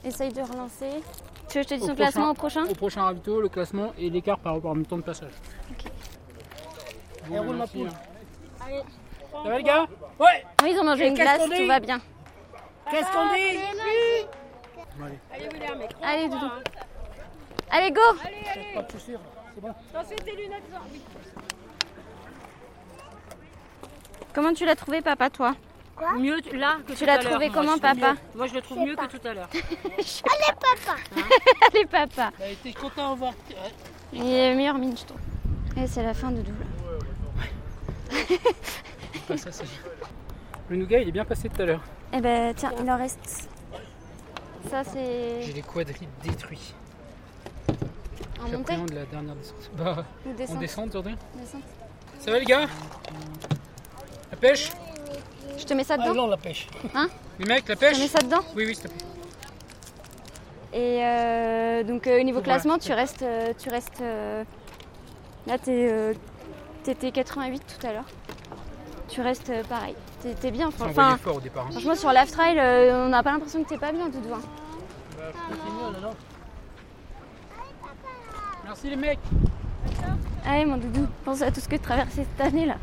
Essaye 0.04 0.32
de 0.32 0.40
relancer. 0.40 1.02
Tu 1.48 1.58
veux 1.58 1.64
que 1.64 1.70
je 1.70 1.74
te 1.74 1.74
dise 1.74 1.82
Au 1.84 1.86
son 1.88 1.94
prochain. 1.94 1.94
classement 1.96 2.30
au 2.30 2.34
prochain? 2.34 2.64
Au 2.70 2.74
prochain 2.74 3.02
ravito, 3.04 3.40
le 3.40 3.48
classement 3.48 3.92
et 3.98 4.08
l'écart 4.10 4.38
par 4.38 4.54
rapport 4.54 4.70
à 4.72 4.74
mon 4.74 4.84
temps 4.84 4.96
de 4.96 5.02
passage. 5.02 5.32
Bon, 7.28 7.52
merci, 7.54 7.84
hein. 7.86 8.82
Ça 9.32 9.38
va 9.48 9.56
les 9.56 9.62
gars 9.62 9.86
Ouais 10.18 10.44
Oui, 10.62 10.70
ils 10.74 10.78
ont 10.80 10.84
mangé 10.84 11.08
une 11.08 11.14
glace, 11.14 11.40
tout 11.44 11.66
va 11.66 11.80
bien. 11.80 12.00
Qu'est-ce 12.90 13.10
qu'on 13.12 13.26
dit 13.34 13.40
allez, 13.40 14.26
Allez 15.32 15.48
William, 15.52 15.78
mais 15.78 15.88
Allez, 16.02 16.28
Doudou. 16.28 16.46
hein. 16.46 16.60
Allez, 17.70 17.90
go 17.90 18.00
pas 18.74 18.82
de 18.82 18.92
chaussures, 18.92 19.20
c'est 19.54 19.60
bon. 19.60 19.74
Ensuite 19.96 20.24
tes 20.24 20.36
lunettes. 20.36 20.62
Comment 24.34 24.52
tu 24.52 24.64
l'as 24.66 24.76
trouvé, 24.76 25.00
papa, 25.00 25.30
toi 25.30 25.54
Mieux 26.18 26.36
là 26.52 26.78
que 26.86 26.92
Tu 26.92 26.98
tout 26.98 27.04
l'as 27.06 27.14
à 27.14 27.22
l'heure. 27.22 27.30
trouvé 27.30 27.48
Moi, 27.48 27.54
comment, 27.54 27.76
je 27.76 27.80
trouve 27.80 27.94
papa 28.00 28.12
mieux. 28.12 28.18
Moi 28.34 28.46
je 28.48 28.54
le 28.54 28.62
trouve 28.62 28.78
mieux 28.78 28.96
que 28.96 29.06
tout 29.06 29.26
à 29.28 29.34
l'heure. 29.34 29.48
Allez, 29.54 30.54
papa 31.86 32.30
Bah, 32.38 32.44
t'es 32.62 32.72
content 32.72 33.12
de 33.14 33.18
voir. 33.18 33.32
Il 34.12 34.26
est 34.26 34.54
meilleur 34.54 34.76
mine, 34.78 34.96
je 34.96 35.04
trouve. 35.04 35.20
Et 35.82 35.86
c'est 35.86 36.02
la 36.02 36.14
fin 36.14 36.30
de 36.30 36.40
double. 36.42 36.66
Pas 39.28 39.36
ça, 39.36 39.52
c'est- 39.52 39.64
Le 40.68 40.76
nougat, 40.76 41.00
il 41.00 41.08
est 41.08 41.12
bien 41.12 41.24
passé 41.24 41.48
tout 41.48 41.60
à 41.62 41.64
l'heure. 41.64 41.82
Eh 42.12 42.20
ben, 42.20 42.52
tiens, 42.54 42.72
il 42.82 42.90
en 42.90 42.96
reste 42.98 43.48
ça 44.70 44.84
c'est 44.84 45.42
J'ai 45.42 45.52
les 45.52 45.62
quadrilles 45.62 46.08
détruits. 46.22 46.72
en 47.68 48.42
montée 48.44 48.54
J'appréhende 48.58 48.92
la 48.92 49.04
dernière 49.06 49.34
descente. 49.34 49.70
Bah, 49.76 50.04
ou 50.24 50.30
on 50.48 50.54
descend 50.60 50.88
aujourd'hui 50.88 51.16
Descente. 51.36 51.62
Ça 52.20 52.30
va 52.30 52.38
les 52.38 52.44
gars? 52.44 52.66
La 54.30 54.36
pêche? 54.36 54.70
Je 55.58 55.64
te 55.64 55.74
mets 55.74 55.84
ça 55.84 55.96
Ah 55.98 56.02
dedans 56.08 56.14
non, 56.22 56.26
la 56.28 56.36
pêche. 56.36 56.68
Les 57.38 57.44
mecs, 57.44 57.68
la 57.68 57.74
Je 57.74 57.80
te 57.80 57.84
mets 57.84 57.90
pêche 57.92 58.08
ça 58.10 58.18
dedans 58.20 58.40
Oui, 58.54 58.64
oui, 58.66 58.74
s'il 58.74 58.84
te 58.84 58.88
plaît. 58.88 59.06
Et 60.74 61.04
euh, 61.04 61.82
donc 61.82 62.06
euh, 62.06 62.18
au 62.20 62.22
niveau 62.22 62.38
Voilà. 62.40 62.54
classement, 62.54 62.78
tu 62.78 62.92
restes, 62.92 63.22
euh, 63.22 63.52
tu 63.58 63.68
restes. 63.68 64.00
euh, 64.00 64.44
là, 65.46 65.58
t'es, 65.58 65.88
euh, 65.92 66.14
t'étais 66.82 67.10
88 67.12 67.62
tout 67.80 67.86
à 67.86 67.92
l'heure. 67.92 68.04
Tu 69.08 69.20
restes 69.20 69.50
euh, 69.50 69.62
pareil. 69.64 69.94
T'es, 70.40 70.50
bien. 70.50 70.68
Enfin, 70.68 70.86
envoyait 70.86 71.16
fort 71.18 71.36
au 71.36 71.40
départ. 71.40 71.64
hein. 71.66 71.70
franchement, 71.72 71.94
sur 71.94 72.12
l'Af 72.12 72.30
Trail, 72.30 72.58
euh, 72.58 73.06
on 73.06 73.08
n'a 73.08 73.22
pas 73.22 73.32
l'impression 73.32 73.62
que 73.64 73.68
t'es 73.68 73.78
pas 73.78 73.92
bien, 73.92 74.08
Doudou. 74.08 74.34
hein. 74.34 74.40
Bah, 75.16 75.22
continue, 75.48 75.92
là, 75.92 76.00
non 76.08 76.14
Merci 78.64 78.88
les 78.90 78.96
mecs 78.96 79.18
Allez, 80.46 80.64
mon 80.64 80.76
Doudou, 80.76 81.06
pense 81.24 81.42
à 81.42 81.50
tout 81.50 81.60
ce 81.60 81.68
que 81.68 81.76
tu 81.76 81.82
traversé 81.82 82.24
cette 82.36 82.46
année 82.46 82.66
là. 82.66 82.76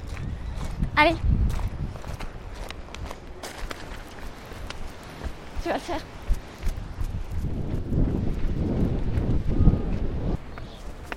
Allez. 0.96 1.15
Tu 5.63 5.70
vas 5.70 5.75
le 5.75 5.79
faire. 5.82 6.00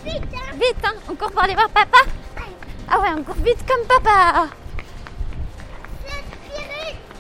Vite, 0.04 0.76
hein 0.84 0.92
On 1.10 1.14
court 1.14 1.30
pour 1.30 1.42
aller 1.42 1.54
voir 1.54 1.68
papa 1.70 1.98
Ah 2.90 2.98
ouais, 3.00 3.08
on 3.16 3.22
court 3.22 3.34
vite 3.36 3.64
comme 3.66 3.86
papa. 3.86 4.48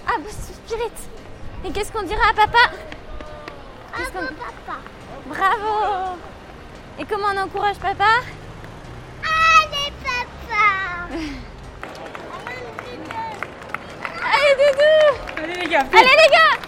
Ah, 0.06 0.16
bah, 0.18 0.30
Spirit 0.30 0.90
Et 1.64 1.70
qu'est-ce 1.72 1.90
qu'on 1.92 2.02
dira 2.02 2.20
à 2.30 2.34
papa 2.34 2.58
qu'on- 3.94 4.26
Papa. 4.26 4.78
Bravo. 5.26 6.16
Et 6.98 7.04
comment 7.06 7.28
on 7.34 7.38
encourage 7.42 7.76
papa 7.76 8.04
Allez, 9.22 9.92
papa. 10.02 11.08
Allez, 14.24 14.54
Doudou. 14.58 15.42
Allez 15.42 15.54
les 15.56 15.68
gars 15.68 15.84
Allez, 15.92 16.16
les 16.22 16.30
gars. 16.36 16.58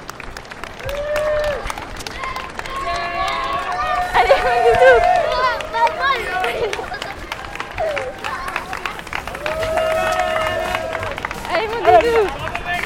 Allez, 4.14 4.34
mon 4.42 4.56
Doudou 4.64 5.13
Allez, 12.04 12.28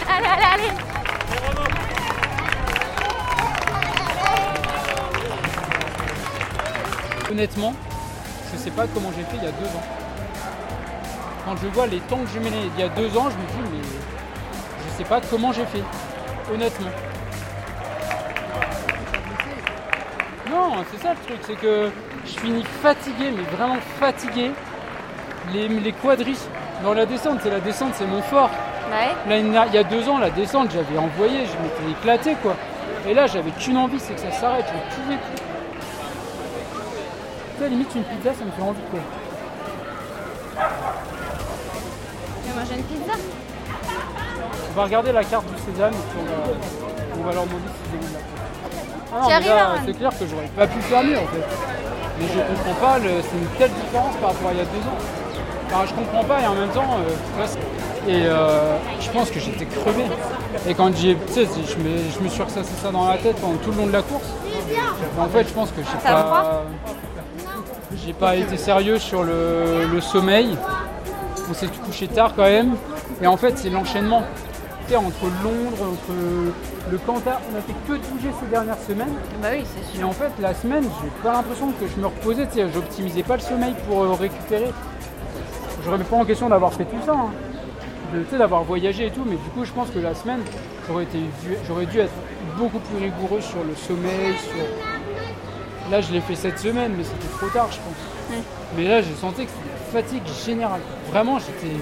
Allez, 0.08 0.44
allez, 0.52 0.72
Honnêtement, 7.30 7.74
je 8.52 8.58
sais 8.58 8.70
pas 8.70 8.86
comment 8.86 9.10
j'ai 9.16 9.24
fait 9.24 9.36
il 9.36 9.42
y 9.42 9.46
a 9.46 9.50
deux 9.50 9.66
ans. 9.66 9.82
Quand 11.44 11.56
je 11.60 11.66
vois 11.68 11.86
les 11.88 11.98
temps 12.00 12.18
que 12.18 12.28
j'ai 12.32 12.38
menés 12.38 12.70
il 12.76 12.80
y 12.80 12.84
a 12.84 12.88
deux 12.88 13.16
ans, 13.16 13.28
je 13.28 13.36
me 13.36 13.64
dis 13.64 13.70
mais 13.72 13.82
je 13.82 14.96
sais 14.96 15.04
pas 15.04 15.20
comment 15.28 15.52
j'ai 15.52 15.66
fait. 15.66 15.82
Honnêtement. 16.52 16.90
Non, 20.48 20.84
c'est 20.90 21.02
ça 21.02 21.10
le 21.14 21.26
truc, 21.26 21.38
c'est 21.42 21.56
que 21.56 21.90
je 22.24 22.38
finis 22.38 22.64
fatigué, 22.82 23.32
mais 23.36 23.56
vraiment 23.56 23.78
fatigué. 23.98 24.52
Les, 25.52 25.68
les 25.68 25.92
quadrilles 25.92 26.36
dans 26.84 26.94
la 26.94 27.04
descente, 27.04 27.40
c'est 27.42 27.50
la 27.50 27.60
descente, 27.60 27.94
c'est 27.94 28.06
mon 28.06 28.22
fort. 28.22 28.50
Ouais. 28.90 29.14
Dernière- 29.28 29.66
il 29.68 29.74
y 29.74 29.78
a 29.78 29.84
deux 29.84 30.08
ans, 30.08 30.18
la 30.18 30.30
descente, 30.30 30.70
j'avais 30.72 30.98
envoyé, 30.98 31.40
je 31.46 31.52
m'étais 31.62 31.98
éclaté 32.00 32.34
quoi. 32.42 32.54
Et 33.06 33.14
là, 33.14 33.26
j'avais 33.26 33.50
qu'une 33.50 33.76
envie, 33.76 34.00
c'est 34.00 34.14
que 34.14 34.20
ça 34.20 34.30
s'arrête, 34.32 34.64
je 34.66 34.94
pouvais 35.02 35.16
plus. 35.16 35.42
Tu 37.56 37.62
sais, 37.64 37.68
limite 37.68 37.94
une 37.94 38.02
pizza, 38.04 38.30
ça 38.34 38.44
me 38.44 38.50
fait 38.50 38.62
envie 38.62 38.80
quoi. 38.90 39.00
Tu 42.44 42.50
veux 42.50 42.58
manger 42.60 42.74
une 42.76 42.84
pizza? 42.84 43.12
On 44.70 44.74
va 44.76 44.84
regarder 44.84 45.12
la 45.12 45.24
carte 45.24 45.46
du 45.46 45.58
Sésame 45.60 45.92
et 45.92 45.96
puis 46.10 46.18
on 46.20 46.24
va, 46.24 46.36
on 47.20 47.24
va 47.26 47.32
leur 47.34 47.44
demander 47.46 47.64
si 47.68 47.90
c'est 47.90 48.14
là. 48.14 48.20
Ah 49.10 49.20
non, 49.22 49.28
mais 49.28 49.48
là, 49.48 49.74
c'est 49.86 49.98
clair 49.98 50.10
que 50.18 50.26
j'aurais 50.26 50.46
pas 50.56 50.66
pu 50.66 50.80
faire 50.82 51.02
mieux 51.02 51.18
en 51.18 51.26
fait. 51.26 51.44
Mais 52.20 52.26
je 52.28 52.38
comprends 52.40 52.86
pas, 52.86 52.98
le- 52.98 53.22
c'est 53.22 53.36
une 53.38 53.46
telle 53.58 53.70
différence 53.72 54.14
par 54.16 54.30
rapport 54.30 54.50
à 54.50 54.52
il 54.52 54.58
y 54.58 54.60
a 54.60 54.64
deux 54.64 54.86
ans. 54.86 54.98
Enfin, 55.70 55.84
je 55.86 55.94
comprends 55.94 56.24
pas 56.24 56.40
et 56.40 56.46
en 56.46 56.54
même 56.54 56.68
temps, 56.70 56.84
euh, 56.98 57.44
et 58.08 58.26
euh, 58.26 58.76
je 59.00 59.10
pense 59.10 59.30
que 59.30 59.38
j'étais 59.38 59.66
crevé. 59.66 60.04
Et 60.66 60.74
quand 60.74 60.96
j'ai, 60.96 61.14
tu 61.14 61.32
sais, 61.32 61.44
je 61.44 61.76
me, 61.76 61.98
je 62.10 62.24
me 62.24 62.28
suis 62.28 62.42
ressassé 62.42 62.72
ça 62.82 62.90
dans 62.90 63.06
la 63.06 63.18
tête 63.18 63.36
pendant 63.36 63.58
tout 63.58 63.70
le 63.70 63.76
long 63.76 63.86
de 63.86 63.92
la 63.92 64.02
course. 64.02 64.28
En 65.18 65.28
fait, 65.28 65.46
je 65.46 65.52
pense 65.52 65.70
que 65.70 65.82
j'ai 65.82 66.08
pas, 66.08 66.62
j'ai 68.04 68.12
pas 68.14 68.36
été 68.36 68.56
sérieux 68.56 68.98
sur 68.98 69.22
le, 69.22 69.86
le 69.92 70.00
sommeil. 70.00 70.56
On 71.50 71.54
s'est 71.54 71.68
couché 71.68 72.08
tard 72.08 72.32
quand 72.34 72.44
même. 72.44 72.76
Et 73.20 73.26
en 73.26 73.36
fait, 73.36 73.58
c'est 73.58 73.70
l'enchaînement. 73.70 74.22
Tu 74.86 74.94
sais, 74.94 74.96
entre 74.96 75.24
Londres, 75.44 75.92
entre 75.92 76.12
le 76.90 76.98
Cantar, 76.98 77.40
on 77.52 77.58
a 77.58 77.60
fait 77.60 77.74
que 77.86 77.92
bouger 78.08 78.30
ces 78.40 78.46
dernières 78.50 78.78
semaines. 78.88 79.12
Bah 79.42 79.48
oui, 79.52 79.64
c'est 79.92 80.00
Et 80.00 80.04
en 80.04 80.12
fait, 80.12 80.30
la 80.40 80.54
semaine, 80.54 80.84
j'ai 81.02 81.10
pas 81.22 81.34
l'impression 81.34 81.72
que 81.78 81.86
je 81.86 82.00
me 82.00 82.06
reposais, 82.06 82.46
tu 82.46 82.54
sais, 82.54 82.66
j'optimisais 82.72 83.22
pas 83.22 83.34
le 83.34 83.42
sommeil 83.42 83.74
pour 83.86 84.02
euh, 84.02 84.12
récupérer. 84.12 84.70
Je 85.84 85.90
remets 85.90 86.04
pas 86.04 86.16
en 86.16 86.24
question 86.24 86.48
d'avoir 86.48 86.72
fait 86.72 86.84
tout 86.84 86.96
ça, 87.04 87.12
hein. 87.12 87.30
De- 88.12 88.38
d'avoir 88.38 88.62
voyagé 88.64 89.06
et 89.06 89.10
tout, 89.10 89.24
mais 89.26 89.36
du 89.36 89.48
coup, 89.54 89.64
je 89.64 89.72
pense 89.72 89.90
que 89.90 89.98
la 89.98 90.14
semaine, 90.14 90.40
j'aurais, 90.86 91.02
été 91.04 91.18
dû, 91.18 91.54
j'aurais 91.66 91.86
dû 91.86 91.98
être 92.00 92.12
beaucoup 92.56 92.78
plus 92.78 92.96
rigoureux 93.04 93.40
sur 93.40 93.62
le 93.64 93.74
sommeil, 93.76 94.34
sur... 94.38 95.90
Là, 95.90 96.00
je 96.00 96.12
l'ai 96.12 96.20
fait 96.20 96.34
cette 96.34 96.58
semaine, 96.58 96.94
mais 96.96 97.04
c'était 97.04 97.28
trop 97.38 97.48
tard, 97.48 97.68
je 97.70 97.76
pense. 97.78 98.40
Mais 98.76 98.86
là, 98.88 99.00
j'ai 99.02 99.14
senti 99.14 99.44
que 99.46 99.50
c'était 99.50 99.68
une 99.74 100.02
fatigue 100.22 100.34
générale. 100.46 100.80
Vraiment, 101.10 101.38
j'étais... 101.38 101.74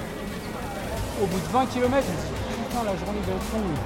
Au 1.23 1.27
bout 1.27 1.39
de 1.39 1.53
20 1.53 1.67
km, 1.67 1.73
je 1.91 1.97
me 1.97 2.03
suis 2.03 2.03
dit, 2.05 2.65
putain, 2.69 2.85
la 2.85 2.97
journée 2.97 3.21
va 3.27 3.33
être 3.33 3.53
longue. 3.55 3.77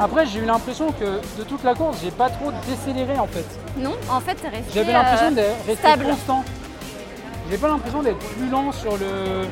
Après, 0.00 0.26
j'ai 0.26 0.38
eu 0.40 0.44
l'impression 0.46 0.92
que 0.92 1.20
de 1.38 1.44
toute 1.46 1.62
la 1.62 1.74
course, 1.74 1.98
j'ai 2.02 2.10
pas 2.10 2.30
trop 2.30 2.50
décéléré 2.66 3.18
en 3.18 3.26
fait. 3.26 3.44
Non, 3.76 3.92
en 4.10 4.20
fait, 4.20 4.34
t'es 4.34 4.48
resté. 4.48 4.70
J'avais 4.74 4.92
l'impression 4.94 5.26
euh, 5.26 5.30
d'être 5.32 5.66
resté 5.66 5.74
stable. 5.76 6.04
constant. 6.06 6.44
J'ai 7.50 7.58
pas 7.58 7.68
l'impression 7.68 8.02
d'être 8.02 8.18
plus 8.18 8.48
lent 8.48 8.70
sur 8.72 8.92
le, 8.96 9.42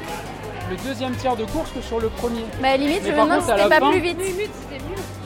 le 0.71 0.77
deuxième 0.87 1.15
tiers 1.17 1.37
de 1.37 1.45
course 1.47 1.71
que 1.73 1.81
sur 1.81 1.99
le 2.01 2.09
premier. 2.09 2.45
Bah 2.63 2.77
limite, 2.77 3.01
Mais 3.03 3.11
je 3.11 3.17
me 3.17 3.23
demande 3.23 3.41
si 3.41 3.47
c'était 3.49 3.69
pas 3.69 3.81
fin- 3.81 3.91
plus 3.91 4.01
vite. 4.01 4.19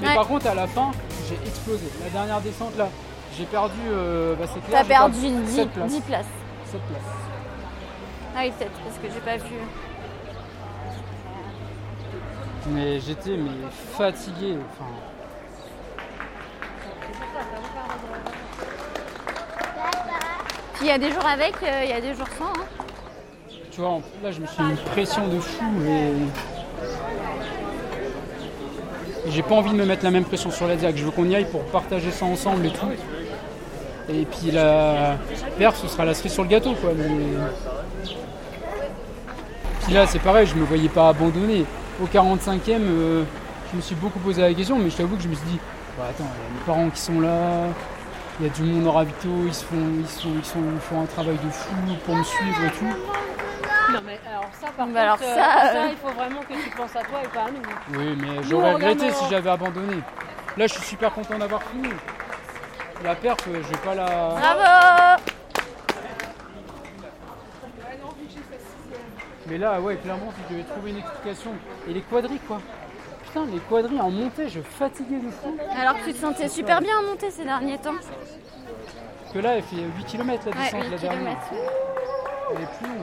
Mais 0.01 0.09
Ouais. 0.09 0.15
par 0.15 0.27
contre, 0.27 0.47
à 0.47 0.55
la 0.55 0.67
fin, 0.67 0.91
j'ai 1.29 1.35
explosé. 1.47 1.85
La 2.03 2.11
dernière 2.11 2.41
descente 2.41 2.77
là, 2.79 2.89
j'ai 3.37 3.45
perdu. 3.45 3.79
euh, 3.91 4.35
bah, 4.37 4.47
c'est 4.53 4.61
clair, 4.65 4.81
T'as 4.81 4.89
perdu 4.89 5.21
10, 5.21 5.55
7 5.55 5.69
places. 5.71 5.91
10 5.93 6.01
places. 6.01 6.27
7 6.67 6.81
places. 6.81 7.03
Ah 8.35 8.41
oui, 8.45 8.53
peut-être, 8.59 8.73
parce 8.73 8.97
que 8.97 9.09
j'ai 9.13 9.21
pas 9.21 9.37
vu. 9.37 9.55
Mais 12.69 13.01
j'étais 13.01 13.37
mais 13.37 13.51
fatigué. 13.97 14.57
Enfin, 14.73 14.91
il 20.83 20.89
y 20.89 20.91
a 20.91 20.99
des 20.99 21.11
jours 21.11 21.27
avec, 21.27 21.55
euh, 21.63 21.81
il 21.85 21.91
y 21.91 21.93
a 21.93 22.01
des 22.01 22.15
jours 22.15 22.27
sans. 22.39 22.47
hein. 22.47 22.65
tu 23.71 23.81
vois, 23.81 24.01
là 24.23 24.31
je 24.31 24.41
me 24.41 24.47
suis 24.47 24.63
mis 24.63 24.71
une 24.71 24.77
pression 24.77 25.27
de 25.29 25.39
fou 25.39 25.65
et. 25.87 26.13
J'ai 29.31 29.43
pas 29.43 29.55
envie 29.55 29.71
de 29.71 29.77
me 29.77 29.85
mettre 29.87 30.03
la 30.05 30.11
même 30.11 30.25
pression 30.25 30.51
sur 30.51 30.67
la 30.67 30.75
Diag. 30.75 30.97
Je 30.97 31.05
veux 31.05 31.13
qu'on 31.13 31.25
y 31.27 31.37
aille 31.37 31.45
pour 31.45 31.63
partager 31.67 32.11
ça 32.11 32.25
ensemble 32.25 32.67
et 32.67 32.71
tout. 32.73 32.89
Et 34.13 34.25
puis 34.25 34.51
la 34.51 35.17
perf, 35.59 35.77
ce 35.77 35.87
sera 35.87 36.05
la 36.05 36.13
cerise 36.15 36.33
sur 36.33 36.43
le 36.43 36.49
gâteau 36.49 36.73
quoi. 36.75 36.91
Puis 39.85 39.93
là 39.95 40.07
c'est 40.07 40.19
pareil, 40.19 40.47
je 40.47 40.57
me 40.57 40.65
voyais 40.65 40.89
pas 40.89 41.09
abandonner. 41.09 41.65
Au 42.03 42.07
45e, 42.07 42.81
euh, 42.81 43.23
je 43.71 43.77
me 43.77 43.81
suis 43.83 43.95
beaucoup 43.95 44.19
posé 44.19 44.43
la 44.43 44.53
question, 44.55 44.77
mais 44.79 44.91
je 44.91 44.97
t'avoue 44.97 45.17
que 45.17 45.23
je 45.23 45.29
me 45.29 45.35
suis 45.35 45.47
dit, 45.47 45.59
bah, 45.97 46.05
attends, 46.11 46.25
il 46.25 46.43
y 46.43 46.47
a 46.47 46.59
mes 46.59 46.65
parents 46.67 46.91
qui 46.91 47.01
sont 47.01 47.21
là, 47.21 47.69
il 48.41 48.47
y 48.47 48.49
a 48.49 48.53
du 48.53 48.63
monde 48.63 48.89
en 48.89 48.93
ravito, 48.93 49.29
ils, 49.47 49.55
se 49.55 49.65
font, 49.65 49.77
ils, 50.01 50.09
sont, 50.09 50.29
ils, 50.37 50.45
sont, 50.45 50.59
ils 50.75 50.81
font 50.81 51.03
un 51.03 51.07
travail 51.07 51.37
de 51.37 51.51
fou 51.51 51.75
pour 52.05 52.17
me 52.17 52.25
suivre 52.25 52.65
et 52.65 52.71
tout. 52.71 53.93
Non, 53.93 54.01
mais 54.07 54.19
alors 54.27 54.49
ça, 54.53 54.69
par 54.77 54.89
alors 54.89 55.19
contre, 55.19 55.31
euh, 55.31 55.35
ça, 55.35 55.75
euh, 55.75 55.89
il 55.91 55.97
faut 55.97 56.15
vraiment 56.15 56.41
que 56.41 56.55
tu 56.55 56.71
penses 56.71 56.97
à 56.97 57.03
toi 57.03 57.19
et 57.23 57.29
pas 57.29 57.43
à 57.43 57.51
nous. 57.51 57.99
Oui, 57.99 58.17
mais 58.19 58.43
j'aurais 58.49 58.73
regretté 58.73 59.11
si 59.13 59.25
j'avais 59.29 59.51
abandonné. 59.51 59.97
Là, 60.57 60.67
je 60.67 60.73
suis 60.73 60.83
super 60.83 61.13
content 61.13 61.39
d'avoir 61.39 61.63
fini. 61.65 61.89
La 63.05 63.15
perf, 63.15 63.39
euh, 63.49 63.61
je 63.63 63.69
vais 63.69 63.79
pas 63.85 63.95
la. 63.95 64.07
Bravo 64.07 65.23
Mais 69.49 69.59
là, 69.59 69.81
ouais, 69.81 69.97
clairement, 69.97 70.33
si 70.37 70.43
je 70.49 70.55
devais 70.55 70.69
trouver 70.69 70.91
une 70.93 70.99
explication. 70.99 71.51
Et 71.89 71.93
les 71.93 72.03
quadrilles, 72.03 72.41
quoi. 72.47 72.61
Putain, 73.33 73.47
les 73.47 73.61
quadrilles 73.61 74.01
en 74.01 74.11
montée, 74.11 74.49
je 74.49 74.61
fatiguais 74.61 75.19
de 75.19 75.31
fou. 75.31 75.57
Alors 75.81 75.99
que 75.99 76.05
tu 76.07 76.13
te 76.13 76.19
sentais 76.21 76.49
super 76.49 76.81
bien 76.81 76.99
en 76.99 77.03
montée 77.11 77.31
ces 77.31 77.45
derniers 77.45 77.79
temps. 77.79 77.95
Parce 77.95 79.33
que 79.33 79.39
là, 79.39 79.57
elle 79.57 79.63
fait 79.63 79.77
8 79.77 80.05
km 80.07 80.45
la 80.47 80.51
Ouais, 80.57 80.65
descente, 80.65 80.83
8 80.85 80.91
la 80.91 80.99
dernière. 80.99 81.21
km. 81.49 81.63
Elle 82.51 82.63
est 82.63 82.67
plus. 82.79 82.99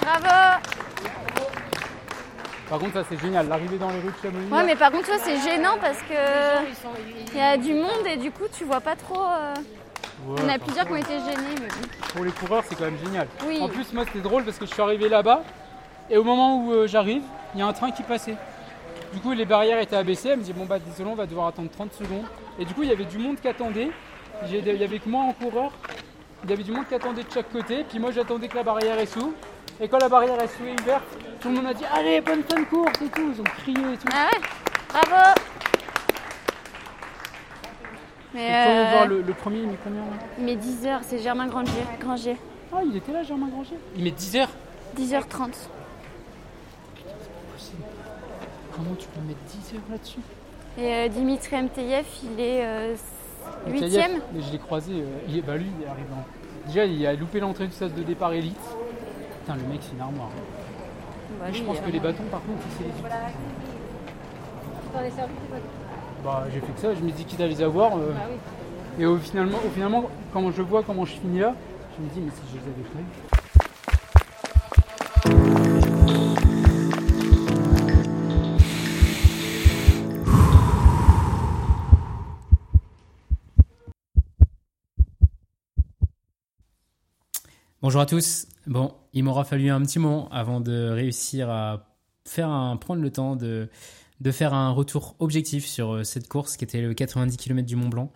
Bravo 0.00 0.60
Par 2.70 2.78
contre, 2.78 2.92
ça 2.94 3.04
c'est 3.10 3.20
génial. 3.20 3.48
L'arrivée 3.48 3.76
dans 3.76 3.90
les 3.90 3.98
rues 4.00 4.12
de 4.12 4.22
Chamonix. 4.22 4.50
Ouais, 4.52 4.64
mais 4.64 4.76
par 4.76 4.90
contre, 4.90 5.04
toi, 5.06 5.16
c'est 5.22 5.38
gênant 5.40 5.76
parce 5.80 5.98
que 5.98 7.32
il 7.32 7.36
y 7.38 7.42
a 7.42 7.56
du 7.58 7.74
monde 7.74 8.06
et 8.06 8.16
du 8.16 8.30
coup, 8.30 8.44
tu 8.56 8.64
vois 8.64 8.80
pas 8.80 8.96
trop. 8.96 9.20
euh, 9.22 9.54
Ouais, 10.26 10.40
On 10.42 10.48
a 10.48 10.58
plusieurs 10.58 10.86
qui 10.86 10.92
ont 10.92 10.96
été 10.96 11.18
gênés, 11.18 11.54
mais. 11.60 11.68
Pour 12.14 12.24
les 12.24 12.30
coureurs, 12.30 12.62
c'est 12.66 12.76
quand 12.76 12.84
même 12.84 12.98
génial. 13.04 13.26
Oui. 13.46 13.58
En 13.60 13.68
plus, 13.68 13.92
moi, 13.92 14.04
c'était 14.06 14.20
drôle 14.20 14.44
parce 14.44 14.56
que 14.58 14.64
je 14.64 14.72
suis 14.72 14.80
arrivé 14.80 15.08
là-bas 15.10 15.42
et 16.08 16.16
au 16.16 16.24
moment 16.24 16.56
où 16.64 16.72
euh, 16.72 16.86
j'arrive, 16.86 17.22
il 17.54 17.60
y 17.60 17.62
a 17.62 17.66
un 17.66 17.72
train 17.72 17.90
qui 17.90 18.02
passait. 18.02 18.36
Du 19.12 19.20
coup, 19.20 19.32
les 19.32 19.44
barrières 19.44 19.78
étaient 19.78 19.96
abaissées. 19.96 20.30
Elle 20.30 20.38
me 20.38 20.42
dit 20.44 20.52
Bon, 20.52 20.64
bah, 20.64 20.78
désolé, 20.78 21.08
on 21.10 21.14
va 21.14 21.26
devoir 21.26 21.46
attendre 21.48 21.70
30 21.70 21.92
secondes. 21.92 22.24
Et 22.58 22.64
du 22.64 22.74
coup, 22.74 22.82
il 22.82 22.88
y 22.88 22.92
avait 22.92 23.04
du 23.04 23.18
monde 23.18 23.36
qui 23.40 23.48
attendait. 23.48 23.90
J'ai- 24.46 24.58
Il 24.58 24.76
y 24.80 24.84
avait 24.84 24.98
que 24.98 25.08
moi 25.08 25.22
en 25.22 25.32
coureur. 25.32 25.70
Il 26.44 26.50
y 26.50 26.52
avait 26.52 26.62
du 26.64 26.72
monde 26.72 26.86
qui 26.88 26.94
attendait 26.94 27.22
de 27.22 27.30
chaque 27.32 27.50
côté. 27.52 27.84
Puis 27.88 27.98
moi, 27.98 28.10
j'attendais 28.10 28.48
que 28.48 28.56
la 28.56 28.62
barrière 28.64 28.98
est 28.98 29.06
sous. 29.06 29.32
Et 29.80 29.88
quand 29.88 29.98
la 29.98 30.08
barrière 30.08 30.40
est 30.42 30.48
sous 30.48 30.64
et 30.64 30.74
ouverte, 30.82 31.04
tout 31.40 31.48
le 31.48 31.54
monde 31.54 31.66
a 31.66 31.74
dit 31.74 31.84
Allez, 31.92 32.20
bonne 32.20 32.42
fin 32.42 32.60
de 32.60 32.64
course 32.66 33.00
et 33.02 33.08
tout. 33.08 33.32
Ils 33.34 33.40
ont 33.40 33.44
crié 33.44 33.78
et 33.94 33.96
tout. 33.96 34.08
Ah 34.12 34.28
ouais 34.32 34.40
Bravo 34.88 35.40
Mais, 38.34 38.50
euh, 38.52 38.90
voir 38.92 39.06
le, 39.06 39.22
le 39.22 39.32
premier, 39.32 39.58
il 39.58 39.68
met 39.68 39.78
combien 39.82 40.02
mais 40.38 40.56
10h, 40.56 40.98
c'est 41.02 41.18
Germain 41.20 41.46
Granger. 41.46 41.70
Granger. 42.00 42.36
Ah, 42.72 42.80
il 42.84 42.96
était 42.96 43.12
là, 43.12 43.22
Germain 43.22 43.46
Granger 43.46 43.76
Il 43.96 44.02
met 44.02 44.10
10 44.10 44.36
heures? 44.36 44.48
10h30. 44.98 45.52
Comment 48.74 48.94
tu 48.98 49.06
peux 49.08 49.20
mettre 49.26 49.40
10 49.48 49.74
heures 49.76 49.82
là-dessus 49.90 50.20
Et 50.78 50.92
euh, 50.94 51.08
Dimitri 51.08 51.56
MTF, 51.62 52.20
il 52.24 52.40
est 52.40 52.64
euh, 52.64 52.94
Mikhaïev, 53.66 53.92
8ème. 54.00 54.20
mais 54.34 54.40
Je 54.42 54.52
l'ai 54.52 54.58
croisé, 54.58 54.92
euh, 54.94 55.04
il 55.28 55.38
est- 55.38 55.42
bah 55.42 55.56
lui 55.56 55.66
il 55.78 55.84
est 55.84 55.88
arrivé 55.88 56.08
en... 56.12 56.66
Déjà 56.68 56.84
il 56.86 57.06
a 57.06 57.14
loupé 57.14 57.40
l'entrée 57.40 57.66
du 57.66 57.72
stade 57.72 57.94
de 57.94 58.02
départ 58.02 58.32
élite. 58.32 58.56
Putain 59.40 59.56
le 59.56 59.62
mec 59.68 59.80
c'est 59.82 59.92
une 59.94 60.00
armoire. 60.00 60.30
Bah, 61.40 61.46
je 61.52 61.62
pense 61.62 61.76
euh, 61.78 61.80
que 61.86 61.90
les 61.90 62.00
bâtons 62.00 62.24
par 62.30 62.40
contre 62.40 62.62
c'est 62.78 62.84
les 62.84 62.90
pas- 63.02 63.08
Bah 66.24 66.44
j'ai 66.52 66.60
fait 66.60 66.72
que 66.72 66.80
ça, 66.80 66.94
je 66.94 67.00
me 67.00 67.10
dis 67.10 67.24
quitte 67.24 67.40
à 67.40 67.46
les 67.46 67.62
avoir. 67.62 67.96
euh, 67.96 68.12
Bah 68.12 68.20
oui. 68.30 68.36
Et 69.02 69.06
au 69.06 69.18
finalement, 69.18 69.58
au 69.58 69.70
finalement 69.70 70.04
quand 70.32 70.50
je 70.50 70.62
vois 70.62 70.82
comment 70.82 71.04
je 71.04 71.12
finis 71.14 71.40
là, 71.40 71.54
je 71.98 72.02
me 72.04 72.08
dis 72.10 72.20
mais 72.20 72.30
si 72.30 72.40
je 72.52 72.56
les 72.58 72.64
avais 72.64 72.82
pas 73.28 73.33
Bonjour 87.84 88.00
à 88.00 88.06
tous. 88.06 88.46
Bon, 88.66 88.94
il 89.12 89.24
m'aura 89.24 89.44
fallu 89.44 89.68
un 89.68 89.82
petit 89.82 89.98
moment 89.98 90.30
avant 90.30 90.62
de 90.62 90.88
réussir 90.88 91.50
à 91.50 91.86
prendre 92.24 93.02
le 93.02 93.10
temps 93.10 93.36
de, 93.36 93.68
de 94.22 94.30
faire 94.30 94.54
un 94.54 94.70
retour 94.70 95.16
objectif 95.18 95.66
sur 95.66 95.92
euh, 95.92 96.02
cette 96.02 96.26
course 96.26 96.56
qui 96.56 96.64
était 96.64 96.80
le 96.80 96.94
90 96.94 97.36
km 97.36 97.66
du 97.66 97.76
Mont 97.76 97.90
Blanc. 97.90 98.10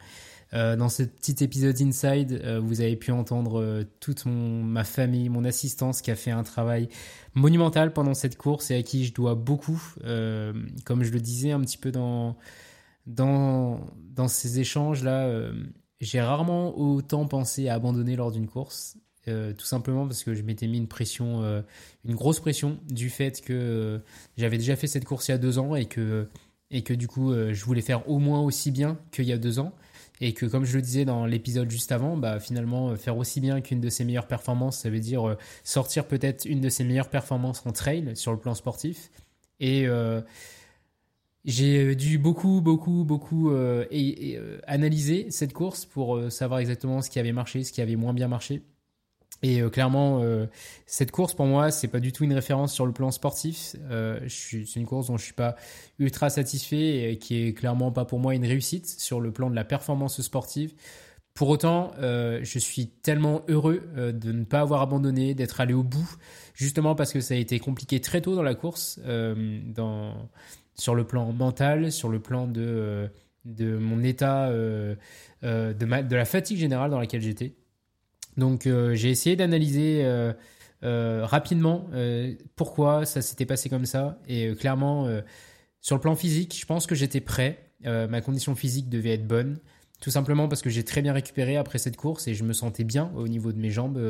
Euh, 0.54 0.74
dans 0.74 0.88
ce 0.88 1.02
petit 1.02 1.44
épisode 1.44 1.78
Inside, 1.82 2.40
euh, 2.42 2.58
vous 2.58 2.80
avez 2.80 2.96
pu 2.96 3.12
entendre 3.12 3.84
toute 4.00 4.24
mon, 4.24 4.64
ma 4.64 4.84
famille, 4.84 5.28
mon 5.28 5.44
assistance 5.44 6.00
qui 6.00 6.10
a 6.10 6.16
fait 6.16 6.30
un 6.30 6.44
travail 6.44 6.88
monumental 7.34 7.92
pendant 7.92 8.14
cette 8.14 8.38
course 8.38 8.70
et 8.70 8.76
à 8.76 8.82
qui 8.82 9.04
je 9.04 9.12
dois 9.12 9.34
beaucoup. 9.34 9.82
Comme 10.02 11.04
je 11.04 11.12
le 11.12 11.20
disais 11.20 11.50
un 11.50 11.60
petit 11.60 11.76
peu 11.76 11.92
dans, 11.92 12.38
dans, 13.04 13.78
ces 14.28 14.60
échanges-là, 14.60 15.50
j'ai 16.00 16.22
rarement 16.22 16.74
autant 16.78 17.26
pensé 17.26 17.68
à 17.68 17.74
abandonner 17.74 18.16
lors 18.16 18.32
d'une 18.32 18.48
course. 18.48 18.96
Euh, 19.28 19.52
tout 19.52 19.66
simplement 19.66 20.06
parce 20.06 20.24
que 20.24 20.34
je 20.34 20.42
m'étais 20.42 20.66
mis 20.66 20.78
une 20.78 20.88
pression, 20.88 21.42
euh, 21.42 21.62
une 22.04 22.14
grosse 22.14 22.40
pression 22.40 22.78
du 22.88 23.10
fait 23.10 23.40
que 23.40 23.52
euh, 23.52 23.98
j'avais 24.36 24.58
déjà 24.58 24.76
fait 24.76 24.86
cette 24.86 25.04
course 25.04 25.28
il 25.28 25.32
y 25.32 25.34
a 25.34 25.38
deux 25.38 25.58
ans 25.58 25.74
et 25.74 25.86
que, 25.86 26.28
et 26.70 26.82
que 26.82 26.94
du 26.94 27.08
coup 27.08 27.32
je 27.32 27.64
voulais 27.64 27.80
faire 27.80 28.08
au 28.08 28.18
moins 28.18 28.40
aussi 28.40 28.70
bien 28.70 28.98
qu'il 29.12 29.24
y 29.24 29.32
a 29.32 29.38
deux 29.38 29.58
ans. 29.58 29.72
Et 30.20 30.32
que 30.32 30.46
comme 30.46 30.64
je 30.64 30.74
le 30.74 30.82
disais 30.82 31.04
dans 31.04 31.26
l'épisode 31.26 31.70
juste 31.70 31.92
avant, 31.92 32.16
bah, 32.16 32.40
finalement 32.40 32.96
faire 32.96 33.16
aussi 33.16 33.40
bien 33.40 33.60
qu'une 33.60 33.80
de 33.80 33.88
ses 33.88 34.04
meilleures 34.04 34.26
performances, 34.26 34.78
ça 34.78 34.90
veut 34.90 34.98
dire 34.98 35.36
sortir 35.62 36.06
peut-être 36.08 36.44
une 36.44 36.60
de 36.60 36.68
ses 36.68 36.82
meilleures 36.82 37.08
performances 37.08 37.64
en 37.64 37.70
trail 37.70 38.16
sur 38.16 38.32
le 38.32 38.38
plan 38.38 38.54
sportif. 38.54 39.10
Et 39.60 39.86
j'ai 41.44 41.94
dû 41.94 42.18
beaucoup, 42.18 42.60
beaucoup, 42.60 43.04
beaucoup 43.04 43.52
et, 43.90 44.38
analyser 44.66 45.30
cette 45.30 45.52
course 45.52 45.86
pour 45.86 46.20
savoir 46.32 46.58
exactement 46.60 47.00
ce 47.00 47.10
qui 47.10 47.20
avait 47.20 47.32
marché, 47.32 47.62
ce 47.62 47.72
qui 47.72 47.80
avait 47.80 47.96
moins 47.96 48.12
bien 48.12 48.28
marché. 48.28 48.62
Et 49.42 49.60
euh, 49.60 49.70
clairement, 49.70 50.20
euh, 50.22 50.46
cette 50.86 51.12
course 51.12 51.34
pour 51.34 51.46
moi, 51.46 51.70
c'est 51.70 51.88
pas 51.88 52.00
du 52.00 52.12
tout 52.12 52.24
une 52.24 52.32
référence 52.32 52.72
sur 52.72 52.86
le 52.86 52.92
plan 52.92 53.10
sportif. 53.10 53.76
Euh, 53.90 54.18
c'est 54.28 54.76
une 54.76 54.86
course 54.86 55.08
dont 55.08 55.16
je 55.16 55.24
suis 55.24 55.34
pas 55.34 55.56
ultra 55.98 56.30
satisfait 56.30 57.12
et 57.12 57.18
qui 57.18 57.46
est 57.46 57.52
clairement 57.54 57.92
pas 57.92 58.04
pour 58.04 58.18
moi 58.18 58.34
une 58.34 58.44
réussite 58.46 58.86
sur 58.86 59.20
le 59.20 59.30
plan 59.30 59.50
de 59.50 59.54
la 59.54 59.64
performance 59.64 60.20
sportive. 60.20 60.74
Pour 61.34 61.50
autant, 61.50 61.92
je 62.00 62.58
suis 62.58 62.88
tellement 62.88 63.42
heureux 63.46 63.88
de 63.96 64.32
ne 64.32 64.42
pas 64.42 64.58
avoir 64.58 64.82
abandonné, 64.82 65.34
d'être 65.34 65.60
allé 65.60 65.72
au 65.72 65.84
bout, 65.84 66.16
justement 66.52 66.96
parce 66.96 67.12
que 67.12 67.20
ça 67.20 67.34
a 67.34 67.36
été 67.36 67.60
compliqué 67.60 68.00
très 68.00 68.20
tôt 68.20 68.34
dans 68.34 68.42
la 68.42 68.56
course, 68.56 68.98
sur 70.74 70.94
le 70.96 71.04
plan 71.04 71.32
mental, 71.32 71.92
sur 71.92 72.08
le 72.08 72.18
plan 72.18 72.48
de, 72.48 73.08
mon 73.46 74.02
état, 74.02 74.50
de 74.50 74.96
la 75.44 76.24
fatigue 76.24 76.58
générale 76.58 76.90
dans 76.90 76.98
laquelle 76.98 77.22
j'étais. 77.22 77.54
Donc 78.38 78.66
euh, 78.66 78.94
j'ai 78.94 79.10
essayé 79.10 79.36
d'analyser 79.36 80.04
euh, 80.04 80.32
euh, 80.84 81.26
rapidement 81.26 81.90
pourquoi 82.56 83.04
ça 83.04 83.20
s'était 83.20 83.44
passé 83.44 83.68
comme 83.68 83.84
ça. 83.84 84.18
Et 84.28 84.54
clairement, 84.54 85.08
sur 85.80 85.96
le 85.96 86.00
plan 86.00 86.16
physique, 86.16 86.56
je 86.58 86.64
pense 86.64 86.86
que 86.86 86.94
j'étais 86.94 87.20
prêt. 87.20 87.58
Ma 87.84 88.20
condition 88.20 88.54
physique 88.54 88.88
devait 88.88 89.14
être 89.14 89.26
bonne. 89.26 89.58
Tout 90.00 90.10
simplement 90.10 90.46
parce 90.46 90.62
que 90.62 90.70
j'ai 90.70 90.84
très 90.84 91.02
bien 91.02 91.12
récupéré 91.12 91.56
après 91.56 91.78
cette 91.78 91.96
course 91.96 92.28
et 92.28 92.34
je 92.34 92.44
me 92.44 92.52
sentais 92.52 92.84
bien 92.84 93.10
au 93.16 93.26
niveau 93.26 93.50
de 93.50 93.58
mes 93.58 93.70
jambes 93.70 94.00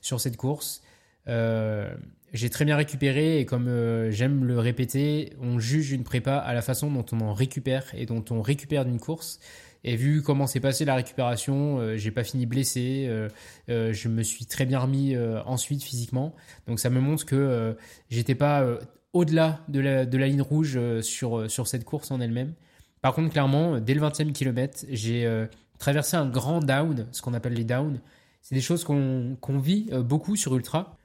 sur 0.00 0.20
cette 0.20 0.36
course. 0.36 0.82
J'ai 1.26 2.50
très 2.50 2.64
bien 2.64 2.76
récupéré 2.76 3.40
et 3.40 3.44
comme 3.44 3.68
j'aime 4.10 4.44
le 4.44 4.60
répéter, 4.60 5.32
on 5.40 5.58
juge 5.58 5.90
une 5.90 6.04
prépa 6.04 6.36
à 6.36 6.54
la 6.54 6.62
façon 6.62 6.92
dont 6.92 7.06
on 7.10 7.20
en 7.20 7.32
récupère 7.32 7.86
et 7.94 8.06
dont 8.06 8.24
on 8.30 8.40
récupère 8.40 8.84
d'une 8.84 9.00
course. 9.00 9.40
Et 9.84 9.96
vu 9.96 10.22
comment 10.22 10.46
s'est 10.46 10.60
passée 10.60 10.86
la 10.86 10.94
récupération, 10.94 11.78
euh, 11.78 11.96
j'ai 11.98 12.10
pas 12.10 12.24
fini 12.24 12.46
blessé, 12.46 13.04
euh, 13.06 13.28
euh, 13.68 13.92
je 13.92 14.08
me 14.08 14.22
suis 14.22 14.46
très 14.46 14.64
bien 14.64 14.78
remis 14.78 15.14
euh, 15.14 15.42
ensuite 15.44 15.82
physiquement. 15.82 16.34
Donc 16.66 16.80
ça 16.80 16.88
me 16.88 17.00
montre 17.00 17.26
que 17.26 17.76
j'étais 18.08 18.34
pas 18.34 18.66
au-delà 19.12 19.60
de 19.68 19.80
la, 19.80 20.04
ligne 20.04 20.40
rouge 20.40 20.78
sur, 21.02 21.50
sur 21.50 21.68
cette 21.68 21.84
course 21.84 22.10
en 22.10 22.20
elle-même. 22.20 22.54
Par 23.02 23.14
contre, 23.14 23.30
clairement, 23.30 23.78
dès 23.78 23.92
le 23.92 24.00
20e 24.00 24.32
kilomètre, 24.32 24.86
j'ai 24.88 25.46
traversé 25.78 26.16
un 26.16 26.26
grand 26.26 26.60
down, 26.60 27.06
ce 27.12 27.20
qu'on 27.20 27.34
appelle 27.34 27.52
les 27.52 27.64
downs. 27.64 28.00
C'est 28.40 28.54
des 28.54 28.62
choses 28.62 28.84
qu'on 28.84 29.36
qu'on 29.40 29.58
vit 29.58 29.90
beaucoup 29.92 30.36
sur 30.36 30.56
Ultra. 30.56 30.96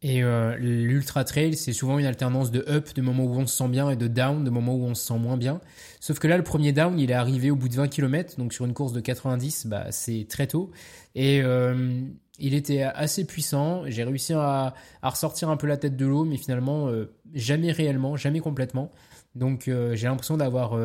Et 0.00 0.22
euh, 0.22 0.56
l'ultra 0.56 1.24
trail, 1.24 1.56
c'est 1.56 1.72
souvent 1.72 1.98
une 1.98 2.06
alternance 2.06 2.52
de 2.52 2.64
up, 2.68 2.94
de 2.94 3.02
moments 3.02 3.24
où 3.24 3.34
on 3.34 3.46
se 3.48 3.56
sent 3.56 3.68
bien, 3.68 3.90
et 3.90 3.96
de 3.96 4.06
down, 4.06 4.44
de 4.44 4.50
moments 4.50 4.76
où 4.76 4.84
on 4.84 4.94
se 4.94 5.04
sent 5.04 5.18
moins 5.18 5.36
bien. 5.36 5.60
Sauf 5.98 6.20
que 6.20 6.28
là, 6.28 6.36
le 6.36 6.44
premier 6.44 6.72
down, 6.72 6.98
il 7.00 7.10
est 7.10 7.14
arrivé 7.14 7.50
au 7.50 7.56
bout 7.56 7.68
de 7.68 7.74
20 7.74 7.88
km, 7.88 8.36
donc 8.38 8.52
sur 8.52 8.64
une 8.64 8.74
course 8.74 8.92
de 8.92 9.00
90, 9.00 9.66
bah, 9.66 9.86
c'est 9.90 10.26
très 10.28 10.46
tôt. 10.46 10.70
Et 11.16 11.42
euh, 11.42 12.00
il 12.38 12.54
était 12.54 12.82
assez 12.82 13.26
puissant. 13.26 13.82
J'ai 13.86 14.04
réussi 14.04 14.34
à, 14.34 14.74
à 15.02 15.10
ressortir 15.10 15.50
un 15.50 15.56
peu 15.56 15.66
la 15.66 15.76
tête 15.76 15.96
de 15.96 16.06
l'eau, 16.06 16.24
mais 16.24 16.36
finalement, 16.36 16.86
euh, 16.86 17.12
jamais 17.34 17.72
réellement, 17.72 18.16
jamais 18.16 18.38
complètement. 18.38 18.92
Donc 19.34 19.64
j'ai 19.66 20.08
l'impression 20.08 20.36
d'avoir 20.36 20.76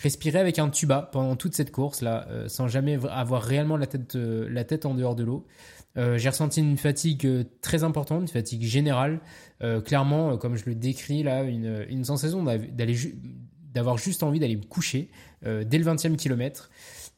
respiré 0.00 0.38
avec 0.38 0.58
un 0.58 0.68
tuba 0.68 1.08
pendant 1.12 1.34
toute 1.34 1.54
cette 1.54 1.70
course 1.70 2.02
là, 2.02 2.28
sans 2.46 2.68
jamais 2.68 2.98
avoir 3.08 3.42
réellement 3.42 3.78
la 3.78 3.86
tête, 3.86 4.16
la 4.16 4.64
tête 4.64 4.84
en 4.84 4.92
dehors 4.92 5.14
de 5.14 5.24
l'eau. 5.24 5.46
Euh, 5.96 6.18
j'ai 6.18 6.28
ressenti 6.28 6.60
une 6.60 6.76
fatigue 6.76 7.26
euh, 7.26 7.44
très 7.62 7.84
importante, 7.84 8.22
une 8.22 8.28
fatigue 8.28 8.62
générale. 8.62 9.20
Euh, 9.62 9.80
clairement, 9.80 10.36
comme 10.36 10.56
je 10.56 10.64
le 10.66 10.74
décris 10.74 11.22
là, 11.22 11.42
une, 11.42 11.86
une 11.88 12.04
sensation 12.04 12.44
d'avoir 13.74 13.96
juste 13.96 14.22
envie 14.22 14.38
d'aller 14.38 14.56
me 14.56 14.64
coucher 14.64 15.10
dès 15.42 15.78
le 15.78 15.84
20e 15.84 16.16
kilomètre. 16.16 16.70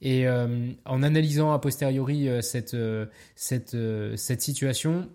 Et 0.02 0.28
en 0.28 1.02
analysant 1.02 1.52
a 1.52 1.58
posteriori 1.58 2.28
cette 2.42 2.76
situation, 4.40 5.08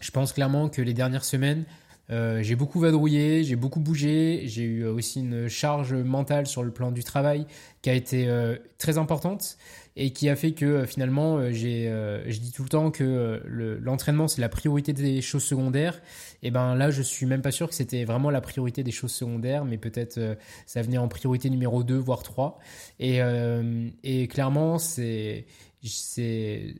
je 0.00 0.10
pense 0.10 0.32
clairement 0.32 0.68
que 0.68 0.80
les 0.80 0.94
dernières 0.94 1.24
semaines, 1.24 1.64
euh, 2.10 2.42
j'ai 2.42 2.56
beaucoup 2.56 2.80
vadrouillé, 2.80 3.44
j'ai 3.44 3.56
beaucoup 3.56 3.80
bougé, 3.80 4.42
j'ai 4.46 4.62
eu 4.64 4.82
euh, 4.84 4.92
aussi 4.92 5.20
une 5.20 5.48
charge 5.48 5.94
mentale 5.94 6.46
sur 6.46 6.62
le 6.62 6.70
plan 6.72 6.90
du 6.90 7.04
travail 7.04 7.46
qui 7.82 7.90
a 7.90 7.94
été 7.94 8.28
euh, 8.28 8.56
très 8.78 8.98
importante 8.98 9.56
et 9.96 10.12
qui 10.12 10.28
a 10.28 10.36
fait 10.36 10.52
que 10.52 10.64
euh, 10.64 10.86
finalement, 10.86 11.50
j'ai, 11.52 11.88
euh, 11.88 12.28
je 12.30 12.38
dis 12.40 12.52
tout 12.52 12.62
le 12.62 12.68
temps 12.68 12.90
que 12.90 13.40
le- 13.44 13.78
l'entraînement 13.78 14.28
c'est 14.28 14.40
la 14.40 14.48
priorité 14.48 14.92
des 14.92 15.20
choses 15.22 15.44
secondaires. 15.44 16.00
Et 16.42 16.50
ben 16.50 16.74
là, 16.74 16.90
je 16.90 17.02
suis 17.02 17.26
même 17.26 17.42
pas 17.42 17.50
sûr 17.52 17.68
que 17.68 17.74
c'était 17.74 18.04
vraiment 18.04 18.30
la 18.30 18.40
priorité 18.40 18.82
des 18.82 18.92
choses 18.92 19.12
secondaires, 19.12 19.64
mais 19.64 19.78
peut-être 19.78 20.18
ça 20.66 20.82
venait 20.82 20.98
en 20.98 21.08
priorité 21.08 21.50
numéro 21.50 21.82
2, 21.84 21.96
voire 21.96 22.22
3. 22.22 22.58
Et, 22.98 23.20
et 24.04 24.26
clairement, 24.28 24.78
c'est, 24.78 25.44
c'est, 25.84 26.74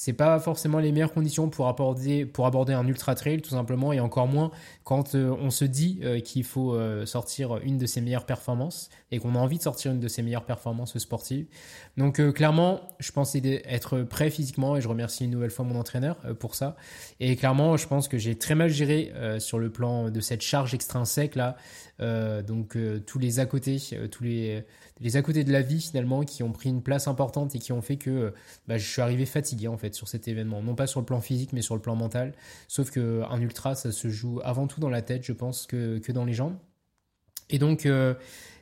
c'est 0.00 0.14
pas 0.14 0.38
forcément 0.38 0.78
les 0.78 0.92
meilleures 0.92 1.12
conditions 1.12 1.50
pour 1.50 1.68
aborder, 1.68 2.24
pour 2.24 2.46
aborder 2.46 2.72
un 2.72 2.86
ultra 2.86 3.14
trail 3.14 3.42
tout 3.42 3.50
simplement 3.50 3.92
et 3.92 4.00
encore 4.00 4.28
moins 4.28 4.50
quand 4.82 5.14
euh, 5.14 5.36
on 5.38 5.50
se 5.50 5.66
dit 5.66 6.00
euh, 6.02 6.20
qu'il 6.20 6.42
faut 6.42 6.72
euh, 6.72 7.04
sortir 7.04 7.58
une 7.58 7.76
de 7.76 7.84
ses 7.84 8.00
meilleures 8.00 8.24
performances 8.24 8.88
et 9.12 9.18
qu'on 9.18 9.34
a 9.34 9.38
envie 9.38 9.58
de 9.58 9.62
sortir 9.62 9.92
une 9.92 10.00
de 10.00 10.08
ses 10.08 10.22
meilleures 10.22 10.46
performances 10.46 10.96
sportives. 10.96 11.44
Donc 11.98 12.32
clairement, 12.32 12.80
je 12.98 13.12
pense 13.12 13.34
être 13.34 14.00
prêt 14.00 14.30
physiquement 14.30 14.74
et 14.74 14.80
je 14.80 14.88
remercie 14.88 15.24
une 15.24 15.32
nouvelle 15.32 15.50
fois 15.50 15.66
mon 15.66 15.78
entraîneur 15.78 16.16
pour 16.38 16.54
ça. 16.54 16.76
Et 17.18 17.36
clairement, 17.36 17.76
je 17.76 17.86
pense 17.86 18.08
que 18.08 18.16
j'ai 18.16 18.38
très 18.38 18.54
mal 18.54 18.70
géré 18.70 19.12
sur 19.38 19.58
le 19.58 19.70
plan 19.70 20.10
de 20.10 20.20
cette 20.20 20.40
charge 20.40 20.72
extrinsèque 20.72 21.34
là. 21.34 21.56
donc 22.42 22.78
tous 23.04 23.18
les 23.18 23.40
à 23.40 23.46
côté, 23.46 23.78
tous 24.12 24.22
les 24.22 24.64
les 25.00 25.16
à 25.16 25.22
côté 25.22 25.44
de 25.44 25.52
la 25.52 25.62
vie 25.62 25.80
finalement 25.80 26.22
qui 26.22 26.42
ont 26.42 26.52
pris 26.52 26.68
une 26.68 26.82
place 26.82 27.08
importante 27.08 27.54
et 27.54 27.58
qui 27.58 27.72
ont 27.72 27.82
fait 27.82 27.96
que 27.96 28.32
bah, 28.68 28.76
je 28.76 28.88
suis 28.88 29.02
arrivé 29.02 29.26
fatigué 29.26 29.66
en 29.66 29.78
fait 29.78 29.89
sur 29.94 30.08
cet 30.08 30.28
événement. 30.28 30.62
Non 30.62 30.74
pas 30.74 30.86
sur 30.86 31.00
le 31.00 31.06
plan 31.06 31.20
physique 31.20 31.52
mais 31.52 31.62
sur 31.62 31.74
le 31.74 31.80
plan 31.80 31.96
mental. 31.96 32.34
Sauf 32.68 32.90
que 32.90 33.22
un 33.28 33.40
ultra 33.40 33.74
ça 33.74 33.92
se 33.92 34.08
joue 34.08 34.40
avant 34.44 34.66
tout 34.66 34.80
dans 34.80 34.90
la 34.90 35.02
tête 35.02 35.24
je 35.24 35.32
pense 35.32 35.66
que, 35.66 35.98
que 35.98 36.12
dans 36.12 36.24
les 36.24 36.32
jambes. 36.32 36.56
Et 37.48 37.58
donc 37.58 37.86
euh, 37.86 38.14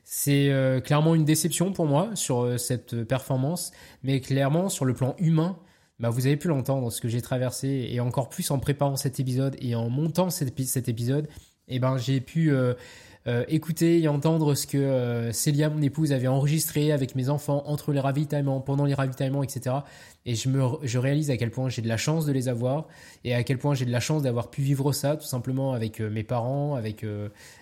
c'est 0.04 0.50
euh, 0.50 0.80
clairement 0.80 1.14
une 1.14 1.24
déception 1.24 1.72
pour 1.72 1.86
moi 1.86 2.10
sur 2.14 2.40
euh, 2.40 2.58
cette 2.58 3.04
performance. 3.04 3.72
Mais 4.02 4.20
clairement 4.20 4.68
sur 4.68 4.84
le 4.84 4.94
plan 4.94 5.14
humain, 5.18 5.58
bah, 5.98 6.10
vous 6.10 6.26
avez 6.26 6.36
pu 6.36 6.48
l'entendre 6.48 6.90
ce 6.90 7.00
que 7.00 7.08
j'ai 7.08 7.22
traversé 7.22 7.88
et 7.90 8.00
encore 8.00 8.28
plus 8.28 8.50
en 8.50 8.58
préparant 8.58 8.96
cet 8.96 9.20
épisode 9.20 9.56
et 9.60 9.74
en 9.74 9.88
montant 9.88 10.30
cet, 10.30 10.58
cet 10.60 10.88
épisode, 10.88 11.28
eh 11.66 11.78
ben 11.78 11.98
j'ai 11.98 12.20
pu 12.20 12.52
euh, 13.28 13.44
écouter 13.48 14.00
et 14.00 14.08
entendre 14.08 14.54
ce 14.54 14.66
que 14.66 14.78
euh, 14.78 15.32
Célia, 15.32 15.68
mon 15.68 15.82
épouse, 15.82 16.12
avait 16.12 16.28
enregistré 16.28 16.92
avec 16.92 17.14
mes 17.14 17.28
enfants 17.28 17.62
entre 17.66 17.92
les 17.92 18.00
ravitaillements, 18.00 18.60
pendant 18.62 18.86
les 18.86 18.94
ravitaillements, 18.94 19.42
etc. 19.42 19.76
Et 20.24 20.34
je, 20.34 20.48
me, 20.48 20.62
je 20.82 20.98
réalise 20.98 21.30
à 21.30 21.36
quel 21.36 21.50
point 21.50 21.68
j'ai 21.68 21.82
de 21.82 21.88
la 21.88 21.98
chance 21.98 22.24
de 22.24 22.32
les 22.32 22.48
avoir 22.48 22.86
et 23.24 23.34
à 23.34 23.42
quel 23.42 23.58
point 23.58 23.74
j'ai 23.74 23.84
de 23.84 23.90
la 23.90 24.00
chance 24.00 24.22
d'avoir 24.22 24.48
pu 24.48 24.62
vivre 24.62 24.92
ça 24.92 25.16
tout 25.16 25.26
simplement 25.26 25.74
avec 25.74 26.00
euh, 26.00 26.08
mes 26.08 26.22
parents, 26.22 26.74
avec, 26.74 27.04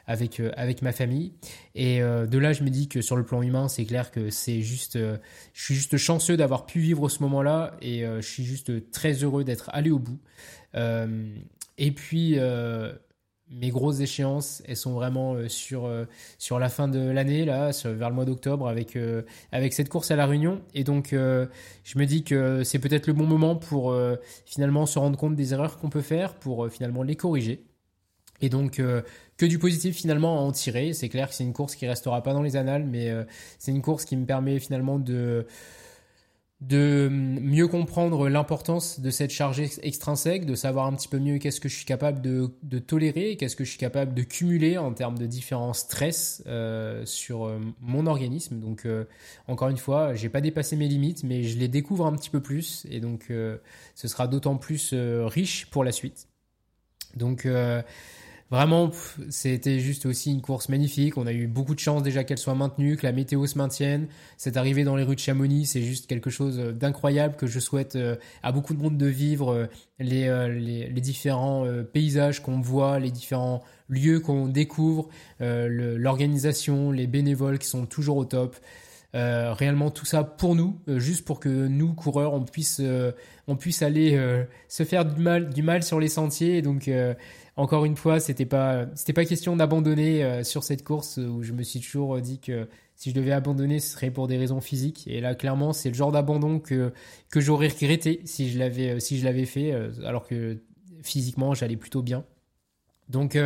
avec, 0.07 0.41
avec 0.57 0.83
ma 0.83 0.93
famille. 0.93 1.33
Et 1.75 1.99
de 1.99 2.39
là, 2.39 2.53
je 2.53 2.63
me 2.63 2.71
dis 2.71 2.89
que 2.89 3.01
sur 3.01 3.17
le 3.17 3.25
plan 3.25 3.43
humain, 3.43 3.67
c'est 3.67 3.85
clair 3.85 4.13
que 4.13 4.31
c'est 4.31 4.63
juste, 4.63 4.97
je 4.97 5.65
suis 5.65 5.75
juste 5.75 5.97
chanceux 5.97 6.37
d'avoir 6.37 6.67
pu 6.67 6.79
vivre 6.79 7.09
ce 7.09 7.23
moment-là 7.25 7.77
et 7.83 8.05
je 8.05 8.27
suis 8.27 8.45
juste 8.45 8.91
très 8.93 9.13
heureux 9.25 9.43
d'être 9.43 9.69
allé 9.73 9.91
au 9.91 9.99
bout. 9.99 10.19
et 10.75 11.91
puis, 11.93 12.39
mes 13.51 13.71
grosses 13.71 14.01
échéances, 14.01 14.63
elles 14.67 14.77
sont 14.77 14.93
vraiment 14.93 15.35
euh, 15.35 15.49
sur, 15.49 15.85
euh, 15.85 16.05
sur 16.39 16.59
la 16.59 16.69
fin 16.69 16.89
de 16.89 16.99
l'année, 16.99 17.45
là, 17.45 17.71
vers 17.85 18.09
le 18.09 18.15
mois 18.15 18.25
d'octobre, 18.25 18.69
avec, 18.69 18.97
euh, 18.97 19.23
avec 19.53 19.73
cette 19.73 19.89
course 19.89 20.11
à 20.11 20.17
La 20.17 20.27
Réunion. 20.27 20.61
Et 20.75 20.85
donc, 20.85 21.11
je 21.13 21.99
me 21.99 22.05
dis 22.05 22.25
que 22.25 22.65
c'est 22.65 22.79
peut-être 22.79 23.07
le 23.07 23.13
bon 23.13 23.27
moment 23.27 23.57
pour 23.57 23.95
finalement 24.45 24.87
se 24.87 24.99
rendre 24.99 25.17
compte 25.17 25.37
des 25.37 25.53
erreurs 25.53 25.79
qu'on 25.79 25.91
peut 25.91 26.03
faire, 26.03 26.35
pour 26.35 26.69
finalement 26.71 27.03
les 27.03 27.17
corriger. 27.17 27.65
Et 28.41 28.49
donc, 28.49 28.83
que 29.37 29.47
du 29.47 29.59
positif 29.59 29.97
finalement 29.97 30.39
à 30.39 30.43
en 30.43 30.53
tirer. 30.53 30.93
C'est 30.93 31.09
clair 31.09 31.29
que 31.29 31.35
c'est 31.35 31.45
une 31.45 31.53
course 31.53 31.77
qui 31.77 31.87
restera 31.87 32.23
pas 32.23 32.33
dans 32.33 32.43
les 32.43 32.57
annales, 32.57 32.85
mais 32.85 33.13
c'est 33.59 33.71
une 33.71 33.83
course 33.83 34.05
qui 34.05 34.17
me 34.17 34.27
permet 34.27 34.59
finalement 34.59 34.99
de 34.99 35.47
de 36.63 37.09
mieux 37.11 37.69
comprendre 37.69 38.31
l'importance 38.31 39.01
de 39.01 39.11
cette 39.11 39.31
charge 39.31 39.61
extrinsèque, 39.83 40.47
de 40.47 40.55
savoir 40.55 40.87
un 40.87 40.95
petit 40.95 41.09
peu 41.09 41.19
mieux 41.19 41.37
qu'est-ce 41.37 41.61
que 41.61 41.69
je 41.69 41.77
suis 41.77 41.85
capable 41.85 42.23
de, 42.23 42.79
tolérer, 42.79 43.37
qu'est-ce 43.37 43.57
que 43.57 43.65
je 43.65 43.71
suis 43.71 43.79
capable 43.79 44.15
de 44.15 44.23
cumuler 44.23 44.79
en 44.79 44.95
termes 44.95 45.19
de 45.19 45.27
différents 45.27 45.75
stress 45.75 46.43
euh, 46.47 47.05
sur 47.05 47.45
euh, 47.45 47.61
mon 47.81 48.07
organisme. 48.07 48.59
Donc 48.59 48.87
euh, 48.87 49.05
encore 49.49 49.69
une 49.69 49.77
fois, 49.77 50.15
j'ai 50.15 50.31
pas 50.31 50.41
dépassé 50.41 50.77
mes 50.77 50.89
limites, 50.89 51.25
mais 51.25 51.43
je 51.43 51.59
les 51.59 51.69
découvre 51.69 52.07
un 52.07 52.17
petit 52.17 52.31
peu 52.31 52.41
plus 52.41 52.87
et 52.91 53.01
donc 53.01 53.31
ce 53.95 54.09
sera 54.09 54.27
d'autant 54.27 54.57
plus 54.57 54.95
riche 54.95 55.67
pour 55.67 55.85
la 55.85 55.93
suite. 55.93 56.29
Donc 57.17 57.47
Vraiment, 58.49 58.93
c'était 59.29 59.81
juste 59.81 60.07
aussi 60.07 60.31
une 60.31 60.41
course 60.41 60.69
magnifique. 60.69 61.19
On 61.19 61.27
a 61.27 61.33
eu 61.33 61.49
beaucoup 61.49 61.75
de 61.75 61.81
chance 61.81 62.05
déjà 62.05 62.23
qu'elle 62.23 62.39
soit 62.39 62.55
maintenue, 62.55 62.97
que 62.97 63.05
la 63.05 63.11
météo 63.11 63.45
se 63.47 63.59
maintienne. 63.59 64.07
Cette 64.37 64.57
arrivée 64.57 64.85
dans 64.85 64.95
les 64.95 65.03
rues 65.03 65.17
de 65.17 65.21
Chamonix, 65.21 65.67
c'est 65.67 65.83
juste 65.83 66.07
quelque 66.07 66.31
chose 66.31 66.57
d'incroyable 66.57 67.35
que 67.35 67.49
je 67.49 67.59
souhaite 67.59 67.97
euh, 67.97 68.15
à 68.45 68.53
beaucoup 68.53 68.75
de 68.75 68.81
monde 68.81 68.97
de 68.97 69.07
vivre. 69.07 69.53
Euh, 69.53 69.67
les, 69.99 70.29
euh, 70.29 70.49
les, 70.49 70.89
les 70.89 71.01
différents 71.01 71.67
paysages 71.93 72.41
qu'on 72.41 72.61
voit, 72.61 73.01
les 73.01 73.11
différents 73.11 73.65
lieux 73.89 74.21
qu'on 74.21 74.47
découvre, 74.47 75.09
l'organisation, 75.41 76.93
les 76.93 77.07
bénévoles 77.07 77.59
qui 77.59 77.67
sont 77.67 77.87
toujours 77.87 78.19
au 78.19 78.25
top. 78.25 78.57
Euh, 79.15 79.55
réellement 79.55 79.91
tout 79.91 80.05
ça 80.05 80.23
pour 80.25 80.55
nous, 80.55 80.79
juste 80.87 81.25
pour 81.25 81.41
que 81.41 81.49
nous 81.49 81.95
coureurs 81.95 82.35
on 82.35 82.43
puisse 82.43 82.83
on 83.47 83.57
puisse 83.57 83.81
aller 83.81 84.21
se 84.69 84.83
faire 84.83 85.07
du 85.07 85.23
mal 85.23 85.49
du 85.49 85.63
mal 85.63 85.83
sur 85.83 85.99
les 85.99 86.09
sentiers. 86.09 86.59
Et 86.59 86.63
donc 86.63 86.91
encore 87.57 87.87
une 87.87 87.97
fois, 87.97 88.21
c'était 88.21 88.45
pas 88.45 88.87
c'était 88.95 89.15
pas 89.15 89.25
question 89.25 89.57
d'abandonner 89.57 90.23
euh, 90.23 90.45
sur 90.45 90.63
cette 90.63 90.85
course 90.85 91.17
où 91.17 91.43
je 91.43 91.53
me 91.53 91.63
suis 91.63 91.81
toujours 91.81 92.21
dit 92.21 92.39
que 92.39 92.69
si 92.97 93.11
je 93.11 93.15
devais 93.15 93.33
abandonner, 93.33 93.81
ce 93.81 93.93
serait 93.93 94.11
pour 94.11 94.29
des 94.29 94.37
raisons 94.37 94.61
physiques. 94.61 95.05
Et 95.07 95.21
là, 95.21 95.35
clairement, 95.35 95.73
c'est 95.73 95.89
le 95.89 95.95
genre 95.95 96.13
d'abandon 96.13 96.61
que 96.61 96.93
que 97.31 97.41
j'aurais 97.41 97.69
regretté 97.69 98.21
si 98.25 98.51
je 98.51 98.59
l'avais 98.59 98.91
euh, 98.91 99.01
si 99.01 99.19
je 99.19 99.25
l'avais 99.25 99.47
fait, 99.47 99.73
euh, 99.73 99.91
alors 100.05 100.27
que 100.27 100.59
physiquement, 101.03 101.55
j'allais 101.55 101.77
plutôt 101.77 102.03
bien. 102.03 102.25
Donc 103.09 103.39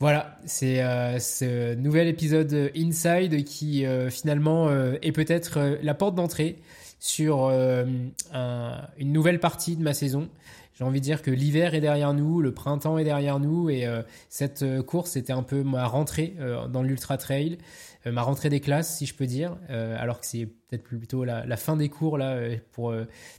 voilà, 0.00 0.38
c'est 0.46 0.78
ce 1.20 1.74
nouvel 1.74 2.08
épisode 2.08 2.70
Inside 2.74 3.44
qui 3.44 3.84
finalement 4.08 4.70
est 5.02 5.12
peut-être 5.12 5.76
la 5.82 5.92
porte 5.92 6.14
d'entrée 6.14 6.56
sur 6.98 7.50
une 7.50 9.12
nouvelle 9.12 9.40
partie 9.40 9.76
de 9.76 9.82
ma 9.82 9.92
saison 9.92 10.30
j'ai 10.76 10.84
envie 10.84 11.00
de 11.00 11.04
dire 11.04 11.22
que 11.22 11.30
l'hiver 11.30 11.74
est 11.74 11.80
derrière 11.80 12.12
nous, 12.12 12.42
le 12.42 12.52
printemps 12.52 12.98
est 12.98 13.04
derrière 13.04 13.40
nous 13.40 13.70
et 13.70 13.86
euh, 13.86 14.02
cette 14.28 14.62
euh, 14.62 14.82
course 14.82 15.12
c'était 15.12 15.32
un 15.32 15.42
peu 15.42 15.62
ma 15.62 15.86
rentrée 15.86 16.36
euh, 16.38 16.68
dans 16.68 16.82
l'ultra 16.82 17.16
trail, 17.16 17.56
ma 18.04 18.20
rentrée 18.20 18.50
des 18.50 18.60
classes 18.60 18.98
si 18.98 19.06
je 19.06 19.14
peux 19.14 19.26
dire, 19.26 19.56
alors 19.68 20.20
que 20.20 20.26
c'est 20.26 20.46
peut-être 20.46 20.84
plutôt 20.84 21.24
la, 21.24 21.56
fin 21.56 21.76
des 21.76 21.88
cours 21.88 22.18
là 22.18 22.38
pour 22.70 22.94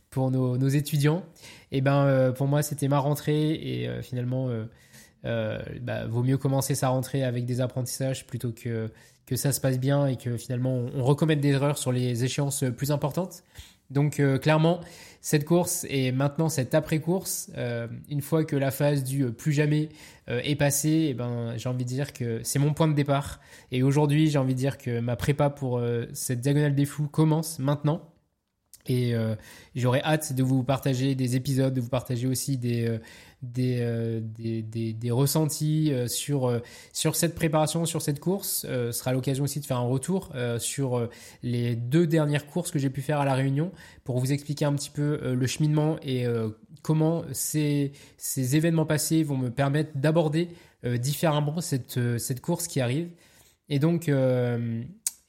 pour 0.10 0.30
nos, 0.30 0.68
étudiants. 0.68 1.24
Et 1.72 1.80
ben 1.80 2.34
pour 2.36 2.48
moi 2.48 2.62
c'était 2.64 2.90
ma 2.90 3.00
rentrée 3.00 3.52
et 3.52 3.90
finalement 4.02 4.50
bah, 5.24 6.06
vaut 6.10 6.22
mieux 6.22 6.38
commencer 6.38 6.76
sa 6.76 6.90
rentrée 6.90 7.24
avec 7.24 7.46
des 7.46 7.62
apprentissages 7.62 8.28
plutôt 8.28 8.52
que 8.52 8.92
que 9.26 9.38
ça 9.38 9.54
se 9.54 9.62
passe 9.62 9.80
bien 9.80 10.06
et 10.06 10.18
que 10.18 10.36
finalement 10.36 10.76
on, 10.76 10.92
on 11.00 11.04
recommette 11.06 11.40
des 11.40 11.52
erreurs 11.52 11.78
sur 11.78 11.94
les 11.94 12.26
échéances 12.26 12.66
plus 12.76 12.92
importantes. 12.92 13.44
Donc 13.90 14.22
clairement, 14.42 14.82
cette 15.28 15.44
course 15.44 15.86
et 15.90 16.14
maintenant 16.14 16.48
cette 16.48 16.74
après-course, 16.74 17.52
euh, 17.58 17.88
une 18.10 18.22
fois 18.22 18.46
que 18.46 18.56
la 18.56 18.72
phase 18.72 19.04
du 19.04 19.24
euh, 19.24 19.32
plus 19.32 19.52
jamais 19.52 19.90
euh, 20.30 20.40
est 20.42 20.56
passée, 20.56 21.08
eh 21.10 21.14
ben, 21.14 21.58
j'ai 21.58 21.68
envie 21.68 21.84
de 21.84 21.90
dire 21.90 22.14
que 22.14 22.40
c'est 22.44 22.60
mon 22.60 22.74
point 22.74 22.88
de 22.88 22.94
départ. 22.94 23.42
Et 23.74 23.84
aujourd'hui, 23.84 24.30
j'ai 24.30 24.40
envie 24.40 24.54
de 24.54 24.60
dire 24.60 24.78
que 24.78 25.02
ma 25.02 25.18
prépa 25.18 25.50
pour 25.50 25.82
cette 26.14 26.40
diagonale 26.40 26.76
des 26.76 26.86
fous 26.86 27.10
commence 27.10 27.60
maintenant. 27.60 28.02
Et 28.88 29.14
j'aurais 29.76 30.02
hâte 30.02 30.34
de 30.34 30.44
vous 30.44 30.64
partager 30.64 31.16
des 31.16 31.36
épisodes, 31.36 31.74
de 31.74 31.82
vous 31.82 31.90
partager 31.90 32.28
aussi 32.28 32.58
des, 32.58 33.00
euh, 33.44 34.20
des, 34.20 34.62
des, 34.62 34.94
des, 34.94 35.12
ressentis 35.12 35.94
euh, 35.94 36.08
sur, 36.08 36.48
euh, 36.48 36.60
sur 36.92 37.16
cette 37.16 37.36
préparation, 37.36 37.86
sur 37.86 38.02
cette 38.02 38.20
course. 38.20 38.66
ce 38.68 38.92
sera 38.92 39.14
l'occasion 39.14 39.44
aussi 39.44 39.60
de 39.60 39.66
faire 39.66 39.78
un 39.78 39.88
retour 39.88 40.34
sur 40.58 41.08
les 41.44 41.76
deux 41.76 42.08
dernières 42.08 42.48
courses 42.48 42.72
que 42.72 42.80
j'ai 42.80 42.90
pu 42.90 43.02
faire 43.02 43.20
à 43.20 43.26
La 43.26 43.36
Réunion 43.36 43.72
pour 44.04 44.20
vous 44.20 44.32
expliquer 44.32 44.66
un 44.66 44.74
petit 44.74 44.90
peu 44.90 45.34
le 45.34 45.48
cheminement 45.48 45.98
et 46.02 46.26
comment 46.82 47.24
ces, 47.32 47.92
ces 48.18 48.56
événements 48.56 48.86
passés 48.86 49.24
vont 49.24 49.38
me 49.38 49.50
permettre 49.50 49.92
d'aborder 49.96 50.50
différemment 50.84 51.62
cette, 51.62 52.00
cette 52.18 52.42
course 52.42 52.68
qui 52.68 52.82
arrive. 52.82 53.10
Et 53.70 53.80
donc, 53.80 54.10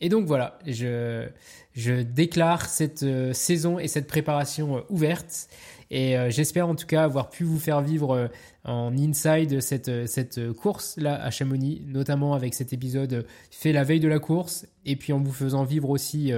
et 0.01 0.09
donc 0.09 0.27
voilà, 0.27 0.59
je, 0.67 1.29
je 1.75 2.03
déclare 2.03 2.67
cette 2.67 3.05
saison 3.33 3.79
et 3.79 3.89
cette 3.89 4.07
préparation 4.07 4.85
ouverte. 4.89 5.49
Et 5.91 6.19
euh, 6.19 6.31
j'espère 6.31 6.69
en 6.69 6.75
tout 6.75 6.87
cas 6.87 7.05
avoir 7.05 7.31
pu 7.31 7.45
vous 7.45 7.59
faire 7.59 7.81
vivre 7.81 8.15
euh, 8.15 8.29
en 8.65 8.97
inside 8.99 9.61
cette, 9.61 9.89
euh, 9.89 10.07
cette 10.07 10.53
course 10.53 10.97
là 10.99 11.15
à 11.15 11.31
Chamonix, 11.31 11.83
notamment 11.87 12.35
avec 12.35 12.53
cet 12.55 12.73
épisode 12.73 13.27
fait 13.51 13.73
la 13.73 13.85
veille 13.85 14.01
de 14.01 14.09
la 14.09 14.19
course, 14.19 14.67
et 14.85 14.97
puis 14.97 15.13
en 15.13 15.21
vous 15.21 15.33
faisant 15.33 15.65
vivre 15.65 15.89
aussi 15.89 16.33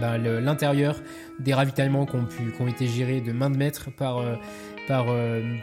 ben, 0.00 0.18
l'intérieur 0.18 1.00
des 1.40 1.54
ravitaillements 1.54 2.06
qui 2.06 2.16
ont, 2.16 2.26
pu, 2.26 2.52
qui 2.52 2.62
ont 2.62 2.68
été 2.68 2.86
gérés 2.86 3.20
de 3.20 3.32
main 3.32 3.50
de 3.50 3.56
maître 3.56 3.90
par, 3.94 4.22
par, 4.86 5.06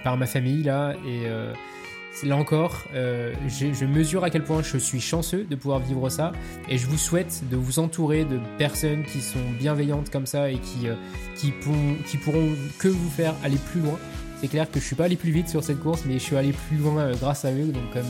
par 0.04 0.18
ma 0.18 0.26
famille 0.26 0.64
là. 0.64 0.94
Et 1.08 1.28
là 2.24 2.38
encore, 2.38 2.84
euh, 2.94 3.34
je, 3.48 3.86
mesure 3.86 4.24
à 4.24 4.30
quel 4.30 4.44
point 4.44 4.62
je 4.62 4.78
suis 4.78 5.02
chanceux 5.02 5.46
de 5.50 5.56
pouvoir 5.56 5.80
vivre 5.80 6.10
ça 6.10 6.32
et 6.68 6.78
je 6.78 6.88
vous 6.88 6.98
souhaite 6.98 7.44
de 7.50 7.56
vous 7.56 7.80
entourer 7.80 8.26
de 8.26 8.40
personnes 8.58 9.04
qui 9.04 9.22
sont 9.22 9.40
bienveillantes 9.60 10.10
comme 10.10 10.26
ça 10.26 10.50
et 10.52 10.58
qui, 10.58 10.88
euh, 10.88 10.96
pourront, 11.62 12.56
que 12.80 12.88
vous 12.88 13.10
faire 13.10 13.36
aller 13.44 13.58
plus 13.72 13.82
loin. 13.82 13.98
C'est 14.42 14.48
clair 14.48 14.72
que 14.72 14.80
je 14.80 14.86
suis 14.86 14.96
pas 14.96 15.06
allé 15.06 15.18
plus 15.18 15.32
vite 15.32 15.50
sur 15.50 15.64
cette 15.64 15.80
course, 15.80 16.04
mais 16.06 16.14
je 16.14 16.20
suis 16.20 16.38
allé 16.38 16.54
plus 16.54 16.78
loin 16.78 16.98
euh, 17.00 17.14
grâce 17.20 17.46
à 17.46 17.52
eux. 17.52 17.72
Donc 17.72 17.92
comme 17.94 18.08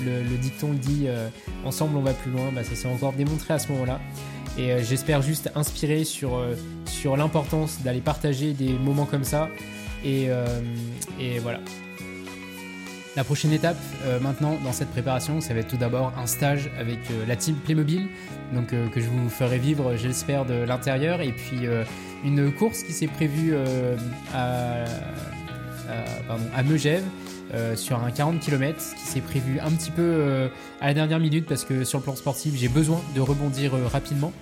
le, 0.00 0.36
dicton 0.36 0.72
le 0.72 0.78
dit, 0.78 1.06
ensemble 1.64 1.96
on 1.96 2.02
va 2.02 2.12
plus 2.12 2.30
loin, 2.30 2.50
bah, 2.54 2.64
ça 2.64 2.74
s'est 2.74 2.88
encore 2.88 3.12
démontré 3.12 3.54
à 3.54 3.58
ce 3.58 3.70
moment-là. 3.72 4.00
Et 4.58 4.82
j'espère 4.84 5.22
juste 5.22 5.50
inspirer 5.54 6.04
sur, 6.04 6.38
l'importance 7.16 7.80
d'aller 7.82 8.00
partager 8.00 8.52
des 8.52 8.72
moments 8.74 9.06
comme 9.06 9.24
ça. 9.24 9.48
Et 10.04 10.28
voilà. 11.40 11.60
La 13.14 13.24
prochaine 13.24 13.52
étape 13.52 13.76
euh, 14.04 14.18
maintenant 14.20 14.58
dans 14.64 14.72
cette 14.72 14.88
préparation, 14.88 15.42
ça 15.42 15.52
va 15.52 15.60
être 15.60 15.68
tout 15.68 15.76
d'abord 15.76 16.14
un 16.16 16.26
stage 16.26 16.70
avec 16.78 16.98
euh, 17.10 17.26
la 17.28 17.36
team 17.36 17.56
Playmobil, 17.56 18.08
donc 18.54 18.72
euh, 18.72 18.88
que 18.88 19.00
je 19.02 19.06
vous 19.06 19.28
ferai 19.28 19.58
vivre, 19.58 19.96
j'espère, 19.96 20.46
de 20.46 20.54
l'intérieur, 20.54 21.20
et 21.20 21.32
puis 21.32 21.66
une 22.24 22.52
course 22.52 22.82
qui 22.82 22.92
s'est 22.92 23.08
prévue 23.08 23.54
à, 24.32 24.84
à- 26.56 26.62
Megève 26.62 27.02
sur 27.74 28.02
un 28.02 28.10
40 28.10 28.40
km 28.40 28.78
qui 28.78 29.04
s'est 29.06 29.20
prévu 29.20 29.60
un 29.60 29.70
petit 29.72 29.90
peu 29.90 30.48
à 30.80 30.86
la 30.86 30.94
dernière 30.94 31.18
minute 31.18 31.44
parce 31.46 31.64
que 31.64 31.84
sur 31.84 31.98
le 31.98 32.04
plan 32.04 32.16
sportif, 32.16 32.54
j'ai 32.56 32.68
besoin 32.68 33.00
de 33.14 33.20
rebondir 33.20 33.72
rapidement. 33.90 34.32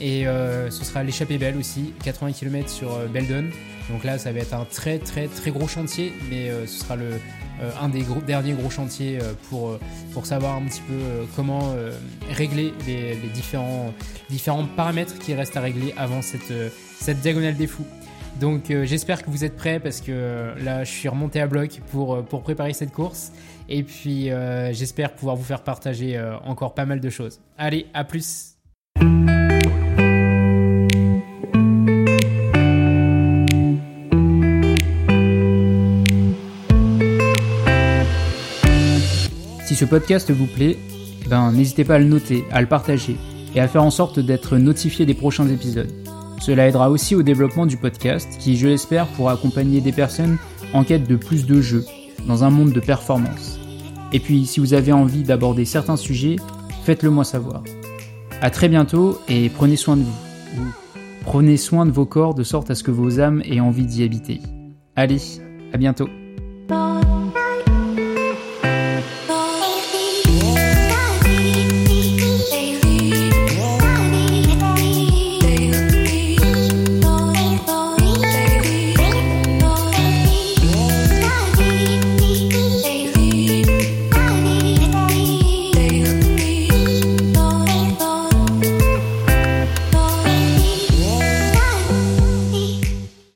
Et 0.00 0.24
ce 0.70 0.84
sera 0.84 1.04
l'échappée 1.04 1.38
belle 1.38 1.56
aussi, 1.58 1.92
80 2.02 2.32
km 2.32 2.68
sur 2.68 2.98
Beldon. 3.12 3.44
Donc 3.90 4.02
là, 4.04 4.18
ça 4.18 4.32
va 4.32 4.40
être 4.40 4.54
un 4.54 4.64
très 4.64 4.98
très 4.98 5.28
très 5.28 5.50
gros 5.52 5.68
chantier, 5.68 6.12
mais 6.30 6.50
ce 6.66 6.80
sera 6.80 6.96
le, 6.96 7.10
un 7.80 7.88
des 7.88 8.02
gros- 8.02 8.20
derniers 8.20 8.52
gros 8.52 8.70
chantiers 8.70 9.18
euh, 9.20 9.32
pour, 9.48 9.68
euh, 9.70 9.80
pour 10.12 10.26
savoir 10.26 10.56
un 10.56 10.62
petit 10.62 10.82
peu 10.82 10.94
euh, 10.94 11.24
comment 11.34 11.72
euh, 11.74 11.92
régler 12.30 12.72
les, 12.86 13.14
les 13.14 13.28
différents, 13.28 13.92
différents 14.30 14.66
paramètres 14.66 15.18
qui 15.18 15.34
restent 15.34 15.56
à 15.56 15.60
régler 15.60 15.94
avant 15.96 16.22
cette, 16.22 16.50
euh, 16.50 16.68
cette 17.00 17.20
diagonale 17.20 17.56
des 17.56 17.66
fous. 17.66 17.86
Donc 18.40 18.70
euh, 18.70 18.84
j'espère 18.84 19.22
que 19.22 19.30
vous 19.30 19.44
êtes 19.44 19.56
prêts 19.56 19.80
parce 19.80 20.00
que 20.02 20.12
euh, 20.12 20.54
là 20.62 20.84
je 20.84 20.90
suis 20.90 21.08
remonté 21.08 21.40
à 21.40 21.46
bloc 21.46 21.80
pour, 21.90 22.16
euh, 22.16 22.22
pour 22.22 22.42
préparer 22.42 22.74
cette 22.74 22.92
course 22.92 23.32
et 23.68 23.82
puis 23.82 24.30
euh, 24.30 24.72
j'espère 24.74 25.14
pouvoir 25.14 25.36
vous 25.36 25.44
faire 25.44 25.62
partager 25.62 26.18
euh, 26.18 26.36
encore 26.40 26.74
pas 26.74 26.84
mal 26.84 27.00
de 27.00 27.08
choses. 27.08 27.40
Allez, 27.56 27.86
à 27.94 28.04
plus 28.04 28.55
Si 39.76 39.80
ce 39.80 39.90
podcast 39.90 40.30
vous 40.30 40.46
plaît, 40.46 40.78
eh 41.22 41.28
ben, 41.28 41.52
n'hésitez 41.52 41.84
pas 41.84 41.96
à 41.96 41.98
le 41.98 42.06
noter, 42.06 42.46
à 42.50 42.62
le 42.62 42.66
partager 42.66 43.14
et 43.54 43.60
à 43.60 43.68
faire 43.68 43.84
en 43.84 43.90
sorte 43.90 44.18
d'être 44.18 44.56
notifié 44.56 45.04
des 45.04 45.12
prochains 45.12 45.46
épisodes. 45.50 45.92
Cela 46.40 46.66
aidera 46.66 46.88
aussi 46.88 47.14
au 47.14 47.22
développement 47.22 47.66
du 47.66 47.76
podcast 47.76 48.38
qui, 48.38 48.56
je 48.56 48.68
l'espère, 48.68 49.06
pourra 49.06 49.32
accompagner 49.32 49.82
des 49.82 49.92
personnes 49.92 50.38
en 50.72 50.82
quête 50.82 51.06
de 51.06 51.16
plus 51.16 51.44
de 51.44 51.60
jeux 51.60 51.84
dans 52.26 52.42
un 52.42 52.48
monde 52.48 52.72
de 52.72 52.80
performance. 52.80 53.60
Et 54.14 54.18
puis, 54.18 54.46
si 54.46 54.60
vous 54.60 54.72
avez 54.72 54.92
envie 54.92 55.24
d'aborder 55.24 55.66
certains 55.66 55.98
sujets, 55.98 56.36
faites-le 56.84 57.10
moi 57.10 57.24
savoir. 57.24 57.62
À 58.40 58.48
très 58.48 58.70
bientôt 58.70 59.20
et 59.28 59.50
prenez 59.50 59.76
soin 59.76 59.98
de 59.98 60.04
vous. 60.04 60.62
Ou 60.62 60.64
prenez 61.26 61.58
soin 61.58 61.84
de 61.84 61.90
vos 61.90 62.06
corps 62.06 62.32
de 62.32 62.44
sorte 62.44 62.70
à 62.70 62.74
ce 62.74 62.82
que 62.82 62.90
vos 62.90 63.20
âmes 63.20 63.42
aient 63.44 63.60
envie 63.60 63.84
d'y 63.84 64.04
habiter. 64.04 64.40
Allez, 64.96 65.20
à 65.74 65.76
bientôt. 65.76 66.08